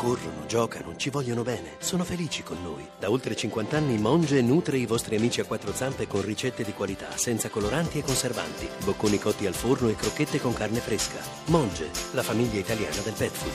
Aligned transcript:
corrono, 0.00 0.46
giocano, 0.46 0.96
ci 0.96 1.10
vogliono 1.10 1.42
bene, 1.42 1.76
sono 1.78 2.04
felici 2.04 2.42
con 2.42 2.56
noi. 2.62 2.88
Da 2.98 3.10
oltre 3.10 3.36
50 3.36 3.76
anni 3.76 3.98
Monge 3.98 4.40
nutre 4.40 4.78
i 4.78 4.86
vostri 4.86 5.16
amici 5.16 5.42
a 5.42 5.44
quattro 5.44 5.74
zampe 5.74 6.06
con 6.06 6.22
ricette 6.22 6.64
di 6.64 6.72
qualità, 6.72 7.08
senza 7.16 7.50
coloranti 7.50 7.98
e 7.98 8.02
conservanti, 8.02 8.66
bocconi 8.82 9.18
cotti 9.18 9.46
al 9.46 9.52
forno 9.52 9.90
e 9.90 9.96
crocchette 9.96 10.40
con 10.40 10.54
carne 10.54 10.80
fresca. 10.80 11.18
Monge, 11.48 11.90
la 12.12 12.22
famiglia 12.22 12.58
italiana 12.58 12.96
del 13.02 13.12
pet 13.12 13.30
food. 13.30 13.52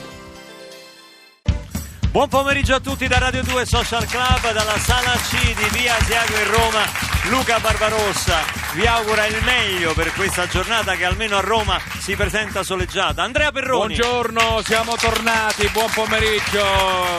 Buon 2.12 2.28
pomeriggio 2.28 2.76
a 2.76 2.80
tutti 2.80 3.08
da 3.08 3.18
Radio 3.18 3.42
2 3.42 3.66
Social 3.66 4.06
Club, 4.06 4.52
dalla 4.52 4.78
sala 4.78 5.16
C 5.16 5.52
di 5.52 5.78
Via 5.80 5.96
Asiago 5.96 6.36
in 6.36 6.50
Roma. 6.52 6.84
Luca 7.28 7.58
Barbarossa 7.58 8.65
vi 8.76 8.86
augura 8.86 9.26
il 9.26 9.42
meglio 9.42 9.94
per 9.94 10.12
questa 10.12 10.46
giornata 10.46 10.96
che 10.96 11.06
almeno 11.06 11.38
a 11.38 11.40
Roma 11.40 11.78
si 11.98 12.14
presenta 12.14 12.62
soleggiata. 12.62 13.22
Andrea 13.22 13.50
Perroni. 13.50 13.96
Buongiorno, 13.96 14.60
siamo 14.60 14.96
tornati, 14.96 15.66
buon 15.70 15.90
pomeriggio, 15.94 16.62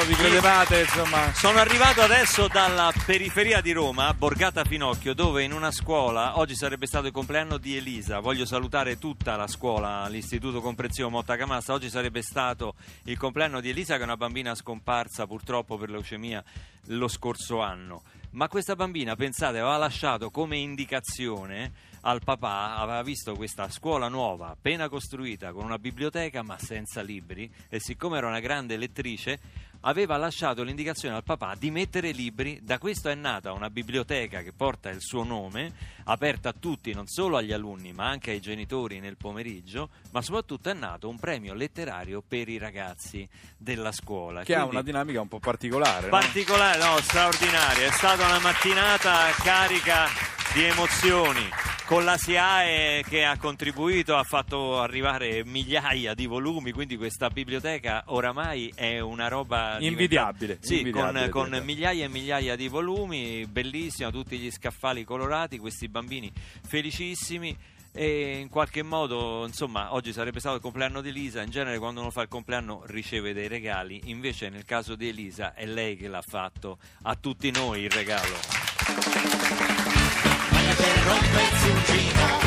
vi 0.06 0.14
credevate 0.14 0.82
insomma? 0.82 1.34
Sono 1.34 1.58
arrivato 1.58 2.02
adesso 2.02 2.48
dalla 2.48 2.94
periferia 3.04 3.60
di 3.60 3.72
Roma, 3.72 4.14
Borgata 4.14 4.64
Finocchio, 4.66 5.16
dove 5.16 5.42
in 5.42 5.52
una 5.52 5.72
scuola 5.72 6.38
oggi 6.38 6.54
sarebbe 6.54 6.86
stato 6.86 7.08
il 7.08 7.12
compleanno 7.12 7.58
di 7.58 7.76
Elisa. 7.76 8.20
Voglio 8.20 8.46
salutare 8.46 9.00
tutta 9.00 9.36
la 9.36 9.48
scuola, 9.48 10.08
l'Istituto 10.08 10.62
Comprensivo 10.62 11.10
Motta 11.10 11.36
Camassa. 11.38 11.74
Oggi 11.74 11.90
sarebbe 11.90 12.22
stato 12.22 12.76
il 13.06 13.18
compleanno 13.18 13.62
di 13.62 13.70
Elisa, 13.70 13.96
che 13.96 14.02
è 14.02 14.04
una 14.04 14.16
bambina 14.16 14.54
scomparsa 14.54 15.26
purtroppo 15.26 15.76
per 15.76 15.90
leucemia 15.90 16.44
lo 16.90 17.08
scorso 17.08 17.62
anno. 17.62 18.04
Ma 18.32 18.48
questa 18.50 18.76
bambina, 18.76 19.16
pensate, 19.16 19.58
aveva 19.58 19.78
lasciato 19.78 20.30
come 20.30 20.58
indicazione 20.58 21.72
al 22.02 22.22
papà, 22.24 22.76
aveva 22.76 23.02
visto 23.02 23.36
questa 23.36 23.70
scuola 23.70 24.10
nuova, 24.10 24.50
appena 24.50 24.90
costruita, 24.90 25.52
con 25.52 25.64
una 25.64 25.80
biblioteca 25.80 26.44
ma 26.44 26.58
senza 26.60 27.02
libri, 27.02 27.52
e 27.70 27.80
siccome 27.80 28.18
era 28.18 28.28
una 28.28 28.40
grande 28.40 28.78
lettrice, 28.78 29.40
aveva 29.82 30.18
lasciato 30.18 30.64
l'indicazione 30.64 31.16
al 31.16 31.24
papà 31.24 31.56
di 31.58 31.72
mettere 31.72 32.12
libri. 32.12 32.60
Da 32.62 32.78
questo 32.78 33.10
è 33.10 33.16
nata 33.16 33.52
una 33.54 33.70
biblioteca 33.70 34.42
che 34.42 34.52
porta 34.52 34.90
il 34.90 35.02
suo 35.02 35.24
nome, 35.24 35.72
aperta 36.06 36.50
a 36.50 36.56
tutti, 36.58 36.94
non 36.94 37.08
solo 37.08 37.38
agli 37.38 37.52
alunni, 37.52 37.94
ma 37.94 38.08
anche 38.08 38.32
ai 38.32 38.40
genitori 38.40 39.00
nel 39.00 39.18
pomeriggio, 39.18 39.90
ma 40.12 40.22
soprattutto 40.22 40.70
è 40.70 40.74
nato 40.74 41.10
un 41.10 41.20
premio 41.20 41.54
letterario 41.54 42.24
per 42.26 42.50
i 42.50 42.58
ragazzi 42.58 43.28
della 43.58 43.92
scuola. 43.92 44.44
Che 44.44 44.54
ha 44.54 44.60
Quindi- 44.60 44.76
una 44.76 44.84
dinamica 44.84 45.22
un 45.22 45.28
po' 45.28 45.40
particolare. 45.40 46.04
no? 46.04 46.10
particolare, 46.10 46.80
no, 46.84 46.98
straordinaria. 47.02 47.88
È 47.88 47.92
stata 47.92 48.26
una 48.26 48.40
mattinata 48.40 49.30
carica 49.44 50.06
di 50.54 50.64
emozioni. 50.64 51.48
Con 51.86 52.04
la 52.04 52.18
SIAE 52.18 53.04
che 53.08 53.24
ha 53.24 53.38
contribuito, 53.38 54.18
ha 54.18 54.24
fatto 54.24 54.82
arrivare 54.82 55.46
migliaia 55.46 56.14
di 56.14 56.26
volumi, 56.26 56.74
quindi 56.74 56.98
questa 56.98 57.30
biblioteca 57.30 58.04
oramai 58.08 58.70
è 58.76 59.00
una 59.00 59.30
roba 59.30 59.78
Invidiabile, 59.80 60.58
diventata- 60.60 60.68
Sì, 60.68 60.78
invidiabile, 60.80 61.30
con, 61.30 61.50
con 61.50 61.62
migliaia 61.64 62.04
e 62.04 62.08
migliaia 62.10 62.56
di 62.58 62.68
volumi, 62.68 63.46
bellissima, 63.46 64.10
tutti 64.12 64.38
gli 64.38 64.52
scaffali 64.52 65.06
colorati, 65.06 65.58
questi 65.60 65.88
bambini 65.88 66.30
felicissimi. 66.68 67.58
E 67.94 68.38
in 68.42 68.50
qualche 68.50 68.84
modo, 68.84 69.44
insomma, 69.48 69.92
oggi 69.94 70.12
sarebbe 70.14 70.40
stato 70.40 70.56
il 70.58 70.62
compleanno 70.62 71.02
di 71.02 71.10
Elisa. 71.10 71.42
In 71.42 71.50
genere, 71.50 71.80
quando 71.80 72.02
uno 72.02 72.12
fa 72.12 72.22
il 72.22 72.28
compleanno, 72.28 72.84
riceve 72.88 73.34
dei 73.34 73.48
regali. 73.48 74.02
Invece, 74.06 74.50
nel 74.50 74.66
caso 74.66 74.96
di 74.96 75.08
Elisa, 75.08 75.54
è 75.56 75.66
lei 75.66 75.96
che 75.96 76.08
l'ha 76.10 76.22
fatto 76.22 76.78
a 77.04 77.16
tutti 77.16 77.50
noi 77.50 77.84
il 77.84 77.90
regalo. 77.90 79.96
Meglio 80.80 82.47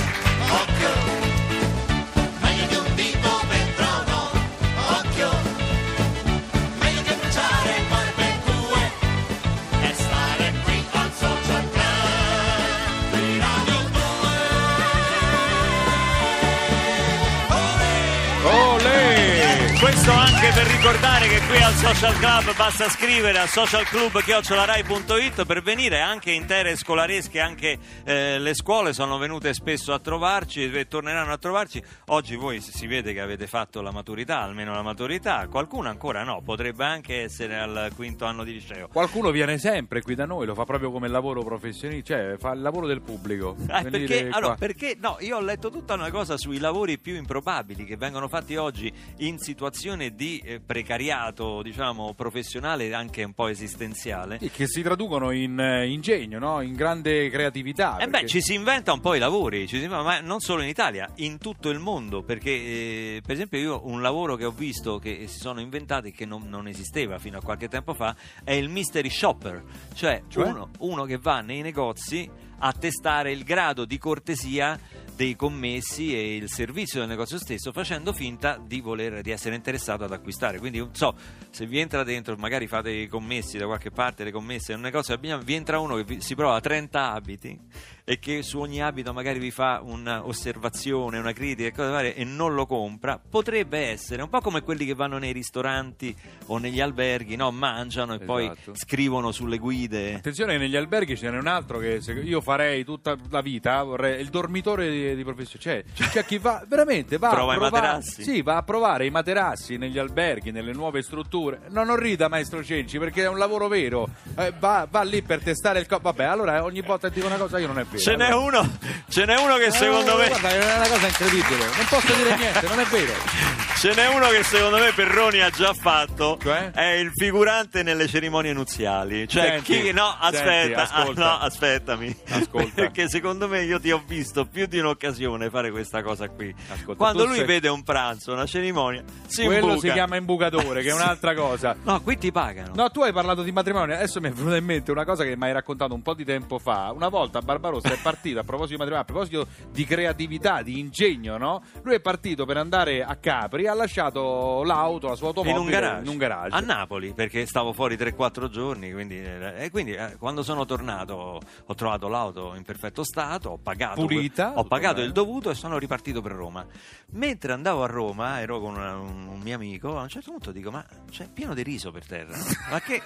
anche 20.41 20.59
per 20.59 20.67
ricordare 20.69 21.29
che 21.29 21.39
qui 21.47 21.63
al 21.63 21.75
Social 21.75 22.17
Club 22.17 22.57
basta 22.57 22.89
scrivere 22.89 23.39
a 23.39 23.47
socialclub.it 23.47 25.45
per 25.45 25.61
venire 25.61 26.01
anche 26.01 26.31
intere 26.31 26.77
scolaresche, 26.77 27.41
anche 27.41 27.79
eh, 28.05 28.39
le 28.39 28.55
scuole 28.55 28.95
sono 28.95 29.19
venute 29.19 29.53
spesso 29.53 29.93
a 29.93 29.99
trovarci 29.99 30.65
e 30.65 30.89
torneranno 30.89 31.33
a 31.33 31.37
trovarci. 31.37 31.83
Oggi 32.07 32.37
voi 32.37 32.63
si 32.63 32.87
vede 32.87 33.13
che 33.13 33.21
avete 33.21 33.47
fatto 33.47 33.83
la 33.83 33.91
maturità, 33.91 34.41
almeno 34.41 34.73
la 34.73 34.81
maturità, 34.81 35.47
qualcuno 35.47 35.91
ancora 35.91 36.25
no, 36.25 36.41
potrebbe 36.43 36.85
anche 36.85 37.21
essere 37.21 37.59
al 37.59 37.91
quinto 37.95 38.25
anno 38.25 38.43
di 38.43 38.53
liceo. 38.53 38.89
Qualcuno 38.89 39.31
viene 39.33 39.59
sempre 39.59 40.01
qui 40.01 40.15
da 40.15 40.25
noi, 40.25 40.47
lo 40.47 40.55
fa 40.55 40.65
proprio 40.65 40.91
come 40.91 41.09
lavoro 41.09 41.43
professionista, 41.43 42.15
cioè 42.15 42.37
fa 42.39 42.53
il 42.53 42.63
lavoro 42.63 42.87
del 42.87 43.03
pubblico. 43.03 43.57
Eh, 43.71 43.89
perché, 43.89 44.29
allora, 44.31 44.55
perché 44.57 44.97
no, 45.01 45.17
io 45.21 45.37
ho 45.37 45.41
letto 45.41 45.71
tutta 45.71 45.95
una 45.95 46.11
cosa 46.11 46.37
sui 46.37 46.59
lavori 46.59 46.99
più 46.99 47.15
improbabili 47.15 47.85
che 47.85 47.97
vengono 47.97 48.27
fatti 48.27 48.57
oggi 48.57 48.93
in 49.19 49.39
situazione 49.39 50.15
di 50.15 50.30
eh, 50.39 50.61
precariato, 50.61 51.63
diciamo, 51.63 52.15
professionale 52.15 52.93
anche 52.95 53.23
un 53.23 53.33
po' 53.33 53.49
esistenziale. 53.49 54.39
Sì, 54.41 54.51
che 54.51 54.67
si 54.67 54.83
traducono 54.83 55.31
in 55.31 55.59
eh, 55.59 55.89
ingegno, 55.89 56.39
no? 56.39 56.61
in 56.61 56.75
grande 56.75 57.29
creatività. 57.31 57.97
Eh 57.99 58.05
beh, 58.05 58.11
perché- 58.11 58.27
ci 58.29 58.41
si 58.41 58.55
inventa 58.55 58.93
un 58.93 59.01
po' 59.01 59.15
i 59.15 59.19
lavori, 59.19 59.67
ci 59.67 59.81
si 59.81 59.89
ma 59.89 60.21
non 60.21 60.41
solo 60.41 60.63
in 60.63 60.69
Italia, 60.69 61.09
in 61.17 61.39
tutto 61.39 61.71
il 61.71 61.79
mondo, 61.79 62.23
perché 62.23 62.51
eh, 62.51 63.23
per 63.25 63.35
esempio 63.35 63.59
io 63.59 63.87
un 63.87 64.03
lavoro 64.03 64.37
che 64.37 64.45
ho 64.45 64.53
visto 64.53 64.99
che 64.99 65.25
si 65.27 65.39
sono 65.39 65.61
inventati 65.61 66.13
che 66.13 66.25
non, 66.25 66.49
non 66.49 66.69
esisteva 66.69 67.19
fino 67.19 67.39
a 67.39 67.43
qualche 67.43 67.69
tempo 67.69 67.95
fa 67.95 68.15
è 68.45 68.53
il 68.53 68.69
mystery 68.69 69.11
shopper, 69.11 69.63
cioè, 69.95 70.23
Cioè? 70.29 70.47
Uno, 70.47 70.71
uno 70.79 71.05
che 71.05 71.19
va 71.19 71.41
nei 71.41 71.63
negozi 71.63 72.29
a 72.61 72.73
testare 72.73 73.33
il 73.33 73.45
grado 73.45 73.85
di 73.85 73.99
cortesia 73.99 74.79
dei 75.17 75.37
commessi 75.37 76.15
e 76.15 76.37
il 76.37 76.49
servizio 76.49 77.01
del 77.01 77.09
negozio 77.09 77.37
stesso 77.39 77.73
facendo 77.73 78.15
finta 78.15 78.59
di 78.65 78.81
voler 78.81 79.21
di 79.21 79.31
essere 79.31 79.55
interessato 79.55 80.05
ad 80.05 80.13
acquistare 80.13 80.59
quindi 80.59 80.79
non 80.79 80.95
so 80.95 81.15
se 81.51 81.67
vi 81.67 81.79
entra 81.79 82.05
dentro 82.05 82.37
magari 82.37 82.67
fate 82.67 82.91
i 82.91 83.07
commessi 83.07 83.59
da 83.59 83.67
qualche 83.67 83.91
parte 83.91 84.25
le 84.25 84.31
commesse 84.33 84.73
in 84.73 84.79
un 84.79 84.85
negozio 84.85 85.19
vi 85.19 85.55
entra 85.55 85.79
uno 85.79 85.97
che 85.97 86.05
vi- 86.05 86.21
si 86.23 86.35
prova 86.35 86.59
30 86.61 87.13
abiti 87.13 87.59
e 88.03 88.19
che 88.19 88.43
su 88.43 88.59
ogni 88.61 88.83
abito 88.83 89.13
magari 89.13 89.39
vi 89.39 89.51
fa 89.51 89.81
un'osservazione 89.83 91.19
una 91.19 91.33
critica 91.33 91.69
e 91.69 91.73
cose 91.73 91.91
varie 91.91 92.15
e 92.15 92.25
non 92.25 92.55
lo 92.55 92.65
compra 92.67 93.19
potrebbe 93.19 93.79
essere 93.89 94.23
un 94.23 94.31
po' 94.31 94.41
come 94.41 94.63
quelli 94.63 94.87
che 94.87 94.95
vanno 94.95 95.19
nei 95.19 95.33
ristoranti 95.33 96.15
o 96.47 96.57
negli 96.59 96.81
alberghi 96.81 97.37
no? 97.37 97.51
mangiano 97.51 98.15
e 98.15 98.21
poi 98.21 98.47
Esatto. 98.47 98.75
scrivono 98.75 99.33
sulle 99.33 99.59
guide 99.59 100.15
Attenzione, 100.15 100.57
negli 100.57 100.77
alberghi 100.77 101.17
ce 101.17 101.31
n'è 101.31 101.39
un 101.39 101.47
altro 101.47 101.79
che 101.79 102.01
io 102.25 102.41
farei 102.51 102.85
tutta 102.85 103.17
la 103.31 103.41
vita, 103.43 103.81
vorrei 103.85 104.21
il 104.21 104.29
dormitore 104.29 104.91
di, 104.91 105.15
di 105.15 105.23
professione. 105.23 105.85
Cioè, 105.95 106.09
c'è 106.09 106.25
chi 106.25 106.39
va 106.39 106.65
veramente 106.67 107.17
va 107.17 107.29
Prova 107.29 107.53
a 107.55 107.57
provare? 107.59 108.03
Sì, 108.03 108.43
va 108.43 108.57
a 108.57 108.63
provare 108.65 109.07
i 109.07 109.11
materassi 109.11 109.77
negli 109.77 109.99
alberghi, 109.99 110.51
nelle 110.51 110.73
nuove 110.73 111.01
strutture. 111.03 111.61
No, 111.69 111.85
non 111.85 111.95
rida, 111.95 112.27
maestro 112.29 112.65
Cenci, 112.65 112.99
perché 112.99 113.23
è 113.23 113.29
un 113.29 113.39
lavoro 113.39 113.69
vero. 113.69 114.09
Eh, 114.37 114.53
va, 114.59 114.89
va 114.91 115.03
lì 115.03 115.23
per 115.23 115.41
testare 115.45 115.79
il 115.79 115.87
corpo. 115.87 116.09
Vabbè, 116.11 116.25
allora 116.25 116.65
ogni 116.65 116.81
volta 116.81 117.09
dico 117.09 117.27
una 117.27 117.37
cosa 117.37 117.59
io 117.61 117.69
non 117.69 117.79
è 117.79 117.85
vero. 117.85 117.99
ce 117.99 118.17
n'è 118.17 118.27
Allora- 118.27 118.59
uno 118.61 118.79
ce 119.09 119.25
n'è 119.27 119.39
uno 119.39 119.57
che 119.57 119.71
secondo 119.71 120.15
Eh, 120.19 120.23
me 120.23 120.29
Guarda, 120.29 120.49
è 120.49 120.77
una 120.77 120.89
cosa 120.89 121.07
incredibile. 121.07 121.65
Non 121.77 121.87
posso 121.89 122.15
dire 122.15 122.37
niente, 122.37 122.67
non 122.67 122.81
è 122.81 122.85
vero. 122.87 123.69
Ce 123.81 123.95
n'è 123.95 124.09
uno 124.09 124.29
che 124.29 124.43
secondo 124.43 124.77
me 124.77 124.93
Perroni 124.95 125.41
ha 125.41 125.49
già 125.49 125.73
fatto, 125.73 126.37
Cioè? 126.39 126.71
è 126.73 126.97
il 126.97 127.13
figurante 127.15 127.83
nelle 127.83 128.07
cerimonie 128.09 128.53
nuziali. 128.53 129.27
Cioè, 129.27 129.63
Senti, 129.63 129.81
chi. 129.81 129.93
No, 129.93 130.15
senti, 130.21 130.37
aspetta, 130.37 130.81
ah, 130.83 130.99
ascolta. 131.01 131.23
no, 131.25 131.39
aspettami. 131.39 132.17
Ascolta. 132.29 132.73
Perché 132.77 133.09
secondo 133.09 133.49
me 133.49 133.63
io 133.63 133.81
ti 133.81 133.91
ho 133.91 134.03
visto 134.07 134.45
più 134.45 134.67
di 134.67 134.79
un'occasione 134.79 135.49
fare 135.49 135.71
questa 135.71 136.03
cosa 136.03 136.29
qui. 136.29 136.55
Ascolta, 136.69 136.95
Quando 136.95 137.25
lui 137.25 137.37
sei- 137.37 137.47
vede 137.47 137.69
un 137.69 137.83
pranzo, 137.83 138.33
una 138.35 138.45
cerimonia, 138.45 139.03
si 139.27 139.45
Quello 139.47 139.69
imbuca. 139.69 139.81
si 139.87 139.93
chiama 139.93 140.17
imbucatore, 140.17 140.83
che 140.83 140.91
è 140.91 140.95
un'altra 140.95 141.35
cosa. 141.35 141.75
No, 141.83 142.03
qui 142.03 142.19
ti 142.19 142.31
pagano. 142.31 142.73
No, 142.75 142.91
tu 142.91 143.01
hai 143.01 143.15
parlato 143.15 143.43
di 143.43 143.51
matrimonio, 143.51 143.95
adesso 143.95 144.21
mi 144.21 144.29
è 144.29 144.31
venuta 144.31 144.57
in 144.57 144.65
mente 144.67 144.91
una 144.91 145.07
cosa 145.07 145.25
che 145.25 145.35
mi 145.39 145.45
hai 145.45 145.53
raccontato 145.55 145.95
un 145.95 146.03
po' 146.03 146.13
di 146.13 146.27
tempo 146.27 146.59
fa. 146.59 146.93
Una 146.95 147.09
volta 147.09 147.41
Barbarossa 147.41 147.89
è 147.95 147.97
partito 148.03 148.41
a 148.41 148.45
proposito 148.45 148.75
di 148.75 148.91
matrimonio, 148.91 149.01
a 149.01 149.05
proposito 149.11 149.47
di 149.73 149.87
creatività, 149.87 150.61
di 150.61 150.79
ingegno, 150.79 151.39
no? 151.39 151.63
Lui 151.83 151.95
è 151.95 152.01
partito 152.01 152.45
per 152.45 152.59
andare 152.59 153.03
a 153.03 153.17
Capri, 153.17 153.69
ha 153.71 153.75
lasciato 153.75 154.63
l'auto, 154.65 155.09
la 155.09 155.15
sua 155.15 155.31
in 155.31 155.37
automobile 155.37 155.65
un 155.65 155.71
garage, 155.71 156.03
in 156.03 156.09
un 156.09 156.17
garage. 156.19 156.57
a 156.57 156.61
Napoli 156.61 157.13
perché 157.15 157.47
stavo 157.47 157.73
fuori 157.73 157.97
3-4 157.97 158.49
giorni 158.49 158.93
quindi, 158.93 159.19
eh, 159.23 159.65
e 159.65 159.71
quindi 159.71 159.93
eh, 159.93 160.17
quando 160.19 160.43
sono 160.43 160.65
tornato 160.67 161.41
ho 161.67 161.75
trovato 161.75 162.09
l'auto 162.09 162.55
in 162.55 162.63
perfetto 162.63 163.03
stato 163.05 163.51
ho 163.51 163.59
pagato, 163.59 164.01
Pulita, 164.07 164.53
ho 164.59 164.65
pagato 164.65 165.01
il 165.01 165.13
dovuto 165.13 165.51
e 165.51 165.55
sono 165.55 165.79
ripartito 165.79 166.21
per 166.21 166.33
Roma. 166.33 166.65
Mentre 167.13 167.53
andavo 167.53 167.83
a 167.83 167.87
Roma 167.87 168.41
ero 168.41 168.61
con 168.61 168.75
una- 168.75 168.97
un, 168.97 169.27
un 169.29 169.41
mio 169.41 169.55
amico 169.55 169.99
a 169.99 170.03
un 170.03 170.09
certo 170.09 170.31
punto 170.31 170.53
dico 170.53 170.71
ma 170.71 170.85
c'è 171.11 171.29
pieno 171.33 171.55
di 171.55 171.63
riso 171.63 171.91
per 171.91 172.05
terra? 172.07 172.37
Ma 172.71 172.81
che, 172.81 173.01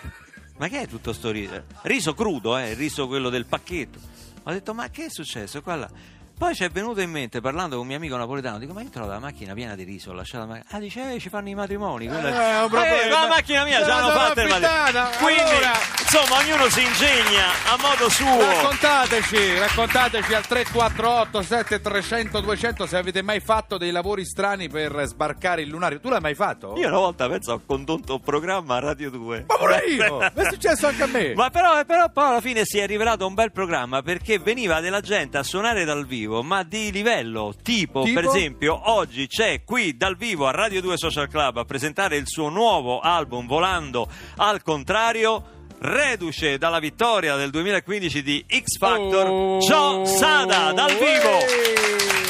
ma 0.59 0.69
che 0.69 0.81
è 0.83 0.87
tutto 0.89 1.13
sto 1.13 1.31
riso? 1.31 1.63
Riso 1.83 2.15
crudo 2.15 2.57
eh, 2.57 2.71
il 2.71 2.77
riso 2.77 3.07
quello 3.07 3.29
del 3.31 3.45
pacchetto. 3.47 3.99
Ho 4.47 4.51
detto 4.51 4.75
ma 4.75 4.89
che 4.91 5.07
è 5.07 5.11
successo? 5.11 5.63
Qua 5.63 5.75
là 5.77 5.91
Poi 6.37 6.55
ci 6.55 6.65
è 6.65 6.69
venuto 6.69 7.01
in 7.01 7.11
mente, 7.11 7.41
parlando 7.41 7.77
con 7.77 7.83
un 7.83 7.87
mio 7.89 7.97
amico 7.97 8.17
napoletano, 8.17 8.59
dico, 8.59 8.73
ma 8.73 8.83
io 8.83 8.91
trovo 8.91 9.09
la 9.09 9.19
macchina 9.21 9.55
piena 9.55 9.75
di 9.77 9.85
riso, 9.85 10.11
ho 10.11 10.15
lasciato 10.15 10.47
la 10.47 10.53
macchina. 10.55 10.77
Ah, 10.77 10.81
dice, 10.81 11.15
eh, 11.15 11.21
ci 11.21 11.29
fanno 11.29 11.49
i 11.49 11.55
matrimoni. 11.55 12.07
quella- 12.09 12.29
Eh, 12.29 12.59
è 12.59 12.63
un 12.63 12.69
problema. 12.69 13.03
Eh, 13.03 13.09
la 13.09 13.27
macchina 13.29 13.65
mia 13.65 13.79
ce 13.81 13.87
l'hanno 13.87 14.11
fatta 14.11 14.43
il 14.43 14.49
matrimonio. 14.49 15.11
Quindi, 15.19 15.41
allora- 15.43 15.73
insomma, 16.01 16.39
ognuno 16.41 16.69
si 16.71 16.83
ingegna 16.83 17.47
a 17.73 17.77
modo 17.81 18.09
suo. 18.11 18.41
Raccontateci, 18.41 19.59
raccontateci 19.59 20.35
al 20.35 20.47
348 20.47 21.43
7300 21.43 22.41
200 22.41 22.87
se 22.87 22.97
avete 22.97 23.23
mai 23.23 23.41
fatto 23.41 23.79
dei 23.79 23.91
lavori 23.93 24.25
strani 24.25 24.69
per 24.69 25.03
sbarcare 25.07 25.63
il 25.63 25.69
lunario. 25.69 26.01
Tu 26.01 26.09
l'hai 26.09 26.21
mai 26.21 26.35
fatto? 26.35 26.75
Io 26.77 26.89
una 26.89 26.99
volta 26.99 27.29
penso 27.29 27.53
ho 27.53 27.61
condotto 27.65 28.15
un 28.15 28.21
programma 28.21 28.77
a 28.77 28.81
Radio 28.81 29.11
2. 29.11 29.45
Ma 29.47 29.55
pure 29.57 29.85
io! 29.89 30.19
è 30.21 30.45
successo 30.51 30.89
anche 30.89 31.03
a 31.05 31.07
me. 31.07 31.35
Ma 31.35 31.49
però, 31.51 31.85
però 31.85 32.11
poi 32.11 32.25
alla 32.27 32.41
fine 32.41 32.63
si 32.65 32.79
è 32.79 32.87
rivelato 32.87 33.25
un 33.27 33.35
bel 33.35 33.53
programma 33.53 34.03
perché 34.03 34.39
veniva 34.41 34.81
della 34.81 35.01
gente 35.01 35.39
a 35.39 35.43
suonare 35.45 35.85
dal 35.85 36.05
vivo, 36.07 36.23
ma 36.43 36.62
di 36.62 36.91
livello 36.91 37.55
tipo, 37.62 38.03
Tipo? 38.05 38.21
per 38.21 38.29
esempio, 38.29 38.81
oggi 38.93 39.26
c'è 39.26 39.62
qui 39.65 39.97
dal 39.97 40.17
vivo 40.17 40.47
a 40.47 40.50
Radio 40.50 40.81
2 40.81 40.97
Social 40.97 41.29
Club 41.29 41.59
a 41.59 41.65
presentare 41.65 42.17
il 42.17 42.26
suo 42.26 42.49
nuovo 42.49 43.00
album 43.00 43.47
Volando 43.47 44.09
al 44.37 44.62
contrario. 44.62 45.53
Reduce 45.79 46.56
dalla 46.56 46.79
vittoria 46.79 47.37
del 47.37 47.50
2015 47.50 48.23
di 48.23 48.44
X 48.49 48.79
Factor, 48.79 49.26
Oh. 49.29 49.59
Joe 49.59 50.06
Sada 50.06 50.73
dal 50.73 50.93
vivo. 50.93 51.38
Ehi. 51.41 52.24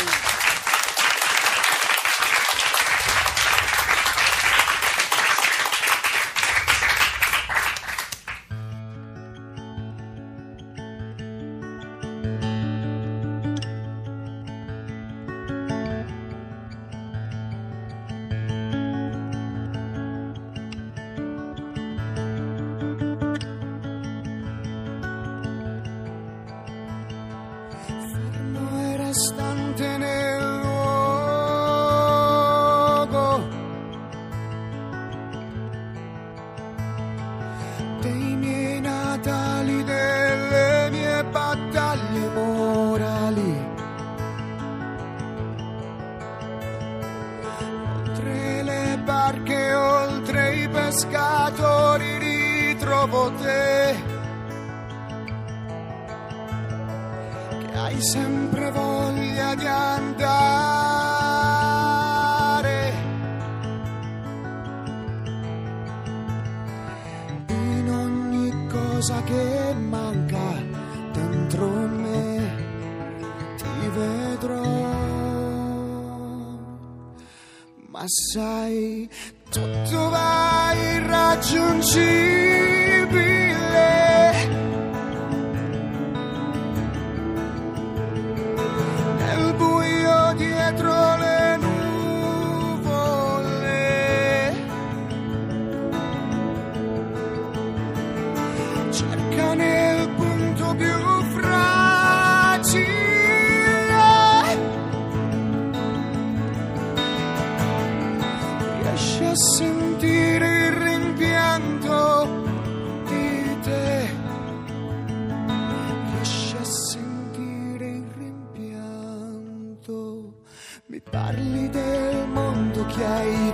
Ma 77.94 78.02
sai, 78.08 79.08
tutto 79.50 80.08
va 80.08 80.73
irraggiungibile. 80.75 82.74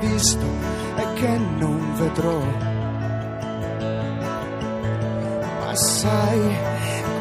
Visto 0.01 0.47
e 0.97 1.13
che 1.15 1.39
non 1.59 1.95
vedrò. 1.95 2.41
Ma 5.61 5.75
sai, 5.75 6.57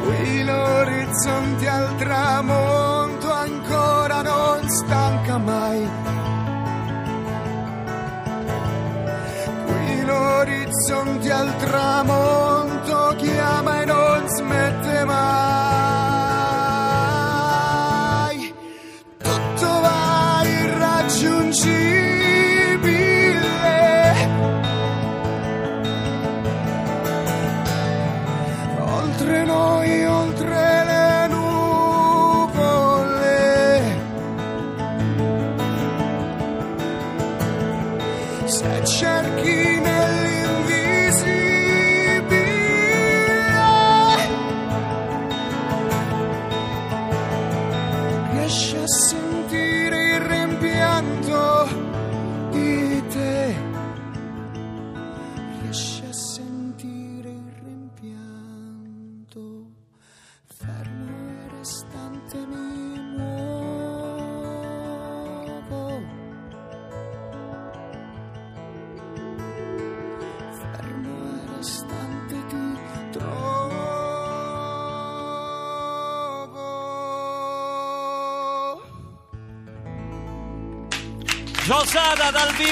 qui 0.04 0.44
l'orizzonte 0.44 1.68
al 1.68 1.96
tramonto 1.96 3.32
ancora 3.32 4.22
non 4.22 4.68
stanca 4.68 5.38
mai. 5.38 5.88
Qui 9.66 10.04
l'orizzonte 10.04 11.30
al 11.30 11.56
tramonto 11.56 13.14
chiama 13.16 13.82
e 13.82 13.84
non 13.84 14.28
smette 14.28 15.04
mai. 15.04 15.39
Se 38.50 38.82
cerchi 38.82 39.78
nell'invisibile, 39.80 41.49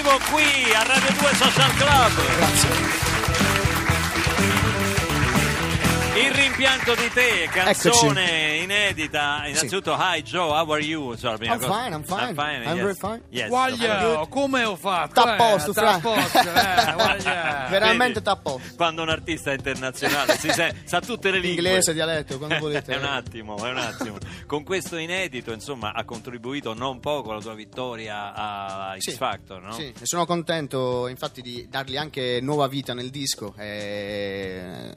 vivo 0.08 0.18
qui 0.30 0.72
a 0.72 0.82
Radio 0.84 1.12
2 1.12 1.34
Social 1.34 1.74
Club. 1.74 2.12
Grazie. 2.36 2.88
Il 6.18 6.32
rimpianto 6.32 6.94
di 6.96 7.08
te, 7.12 7.48
canzone 7.50 8.56
inedita. 8.56 9.42
Innanzitutto, 9.46 9.96
hi 9.96 10.22
Joe, 10.22 10.50
how 10.50 10.68
are 10.72 10.82
you? 10.82 11.12
Insomma, 11.12 11.32
la 11.32 11.38
prima 11.38 11.54
I'm 11.54 11.60
cosa. 11.60 11.72
fine, 11.72 11.94
I'm 11.94 12.02
fine. 12.04 12.64
I'm 12.64 12.76
yes. 12.76 12.82
very 12.82 12.94
fine. 12.94 13.22
Yes, 13.30 13.48
Guaglia, 13.48 14.02
good. 14.02 14.28
come 14.28 14.64
ho 14.64 14.74
fatto? 14.74 15.20
A 15.20 15.34
eh, 15.34 15.36
fra. 15.72 15.98
posto, 16.00 16.50
eh, 16.50 17.68
veramente 17.70 18.14
Vedi? 18.14 18.22
tappo. 18.22 18.60
Quando 18.74 19.02
un 19.02 19.10
artista 19.10 19.52
internazionale 19.52 20.36
si 20.38 20.50
sa, 20.50 20.72
sa 20.84 21.00
tutte 21.00 21.30
le 21.30 21.38
lingue. 21.38 21.62
Inglese, 21.62 21.92
dialetto, 21.92 22.38
quando 22.38 22.58
volete. 22.60 22.92
è 22.92 22.96
un 22.96 23.04
attimo, 23.04 23.56
è 23.64 23.70
un 23.70 23.78
attimo. 23.78 24.16
Con 24.46 24.64
questo 24.64 24.96
inedito, 24.96 25.52
insomma, 25.52 25.92
ha 25.92 26.04
contribuito 26.04 26.74
non 26.74 26.98
poco 26.98 27.30
alla 27.30 27.40
tua 27.40 27.54
vittoria 27.54 28.32
a 28.34 28.94
X 28.98 29.10
Sì. 29.10 29.12
Factor, 29.12 29.62
no? 29.62 29.72
Sì, 29.72 29.92
ne 29.96 30.06
sono 30.06 30.26
contento 30.26 31.06
infatti 31.06 31.42
di 31.42 31.66
dargli 31.70 31.96
anche 31.96 32.40
nuova 32.40 32.66
vita 32.66 32.92
nel 32.94 33.10
disco, 33.10 33.54
eh, 33.56 34.92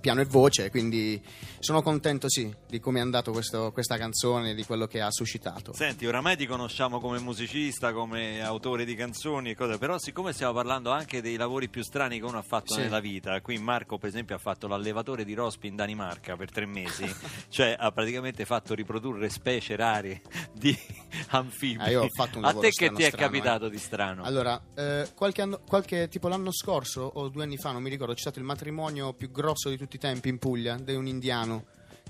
piano 0.00 0.20
e 0.20 0.24
voce, 0.24 0.50
quindi 0.70 1.20
sono 1.58 1.82
contento 1.82 2.28
sì 2.28 2.52
di 2.68 2.78
come 2.80 2.98
è 2.98 3.02
andato 3.02 3.32
questo- 3.32 3.72
questa 3.72 3.96
canzone, 3.96 4.54
di 4.54 4.64
quello 4.64 4.86
che 4.86 5.00
ha 5.00 5.10
suscitato. 5.10 5.72
Senti, 5.74 6.06
oramai 6.06 6.36
ti 6.36 6.46
conosciamo 6.46 7.00
come 7.00 7.18
musicista, 7.20 7.92
come 7.92 8.42
autore 8.42 8.84
di 8.84 8.94
canzoni 8.94 9.50
e 9.50 9.54
cose, 9.54 9.78
però 9.78 9.98
siccome 9.98 10.32
stiamo 10.32 10.52
parlando 10.52 10.90
anche 10.90 11.20
dei 11.22 11.36
lavori 11.36 11.68
più 11.68 11.82
strani 11.82 12.18
che 12.18 12.24
uno 12.24 12.38
ha 12.38 12.42
fatto 12.42 12.74
Sì. 12.74 12.80
nella 12.80 13.00
vita, 13.00 13.40
qui 13.40 13.58
Marco 13.58 13.98
per 13.98 14.08
esempio 14.08 14.34
ha 14.34 14.38
fatto 14.38 14.66
l'allevatore 14.68 15.24
di 15.24 15.34
rospi 15.34 15.66
in 15.68 15.76
Danimarca 15.76 16.36
per 16.36 16.50
tre 16.50 16.66
mesi, 16.66 17.04
cioè 17.48 17.74
ha 17.78 17.90
praticamente 17.92 18.44
fatto 18.44 18.74
riprodurre 18.74 19.28
specie 19.30 19.76
rare 19.76 20.22
di 20.52 20.76
anfibi. 21.30 21.82
Ah, 21.82 21.90
io 21.90 22.02
ho 22.02 22.08
fatto 22.08 22.38
un 22.38 22.44
A 22.44 22.52
te 22.54 22.70
che 22.70 22.90
ti 22.92 23.02
è 23.02 23.08
strano, 23.08 23.26
capitato 23.26 23.68
di 23.68 23.78
strano? 23.78 24.22
Allora, 24.24 24.60
eh, 24.74 25.08
qualche, 25.14 25.42
anno, 25.42 25.60
qualche 25.66 26.08
tipo 26.08 26.28
l'anno 26.28 26.52
scorso 26.52 27.02
o 27.14 27.28
due 27.28 27.42
anni 27.42 27.56
fa, 27.58 27.72
non 27.72 27.82
mi 27.82 27.90
ricordo, 27.90 28.14
c'è 28.14 28.20
stato 28.20 28.38
il 28.38 28.44
matrimonio 28.44 29.12
più 29.12 29.30
grosso 29.30 29.68
di 29.68 29.76
tutti 29.76 29.96
i 29.96 29.98
tempi 29.98 30.28
in 30.28 30.38
Puglia 30.38 30.76
di 30.76 30.94
un 30.94 31.06
indiano. 31.06 31.64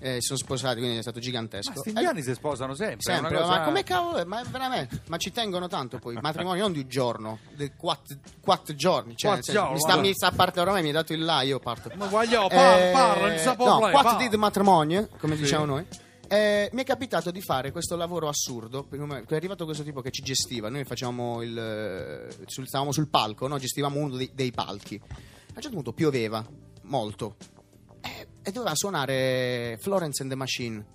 Eh, 0.05 0.15
si 0.15 0.23
sono 0.29 0.39
sposati, 0.41 0.81
quindi 0.81 0.99
è 0.99 1.03
stato 1.03 1.21
gigantesco. 1.21 1.71
Ma 1.77 1.81
Eh, 1.85 1.89
indiani 1.91 2.23
si 2.23 2.35
sposano 2.35 2.75
sempre. 2.75 2.97
è 2.97 3.03
Sempre, 3.03 3.37
una 3.37 3.47
cosa- 3.47 3.59
ma 3.59 3.65
come 3.65 3.85
cavolo 3.85 4.17
è? 4.17 4.25
Ma 4.25 4.43
veramente, 4.51 5.01
ma 5.07 5.17
ci 5.17 5.31
tengono 5.31 5.69
tanto 5.69 5.99
poi. 6.01 6.17
Matrimonio 6.21 6.63
non 6.63 6.73
di 6.73 6.81
un 6.81 6.89
giorno, 6.89 7.39
di 7.55 7.71
quattro, 7.77 8.17
quattro 8.41 8.75
giorni. 8.75 9.15
Cioè, 9.17 9.31
Quattro 9.31 9.35
nel 9.35 9.45
senso, 9.45 9.61
giorni, 9.61 9.75
mi, 9.75 9.81
sta, 9.81 9.97
mi 10.01 10.13
sta 10.15 10.27
a 10.27 10.33
parte 10.33 10.59
ormai, 10.61 10.81
mi 10.83 10.89
hai 10.89 10.93
dato 10.95 11.13
il 11.13 11.23
là, 11.25 11.43
io 11.43 11.61
parto. 11.61 11.93
Ma 11.95 12.07
voglio, 12.07 12.49
parla, 12.49 12.89
Eh, 12.89 12.91
parla, 12.93 13.29
non 13.29 13.39
sa 13.39 13.51
no, 13.51 13.57
parlare, 13.65 13.93
quattro 13.93 14.29
di 14.29 14.37
matrimonio, 14.37 15.09
come 15.19 15.37
Sì. 15.37 15.43
diciamo 15.43 15.65
noi. 15.67 15.87
Eh, 16.33 16.71
mi 16.73 16.81
è 16.81 16.85
capitato 16.87 17.31
di 17.31 17.43
fare 17.43 17.73
questo 17.73 17.95
lavoro 17.95 18.27
assurdo. 18.27 18.89
È 18.91 19.35
arrivato 19.35 19.67
questo 19.67 19.83
tipo 19.83 20.01
che 20.01 20.11
ci 20.11 20.23
gestiva. 20.23 20.71
Noi 20.71 20.83
facevamo 20.85 21.43
il. 21.43 22.35
sul- 22.47 22.67
stavamo 22.67 22.91
sul 22.91 23.09
palco, 23.09 23.47
no? 23.49 23.59
gestivamo 23.59 23.99
uno 23.99 24.17
dei, 24.17 24.31
dei 24.33 24.51
palchi. 24.51 24.99
A 24.99 25.07
un 25.09 25.61
certo 25.61 25.69
punto 25.69 25.93
pioveva 25.93 26.43
molto 26.85 27.37
eh, 28.01 28.29
e 28.43 28.51
doveva 28.51 28.75
suonare 28.75 29.77
Florence 29.79 30.23
and 30.23 30.31
the 30.31 30.37
Machine. 30.39 30.87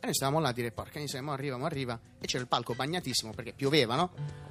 E 0.00 0.06
noi 0.06 0.14
stavamo 0.14 0.40
là 0.40 0.48
a 0.48 0.52
dire: 0.52 0.72
Porca 0.72 0.98
miseria, 0.98 1.24
mo 1.24 1.34
arriva, 1.34 1.56
mo 1.56 1.66
arriva. 1.66 1.96
E 2.18 2.26
c'era 2.26 2.42
il 2.42 2.48
palco 2.48 2.74
bagnatissimo 2.74 3.32
perché 3.32 3.52
pioveva, 3.52 3.94
no? 3.94 4.10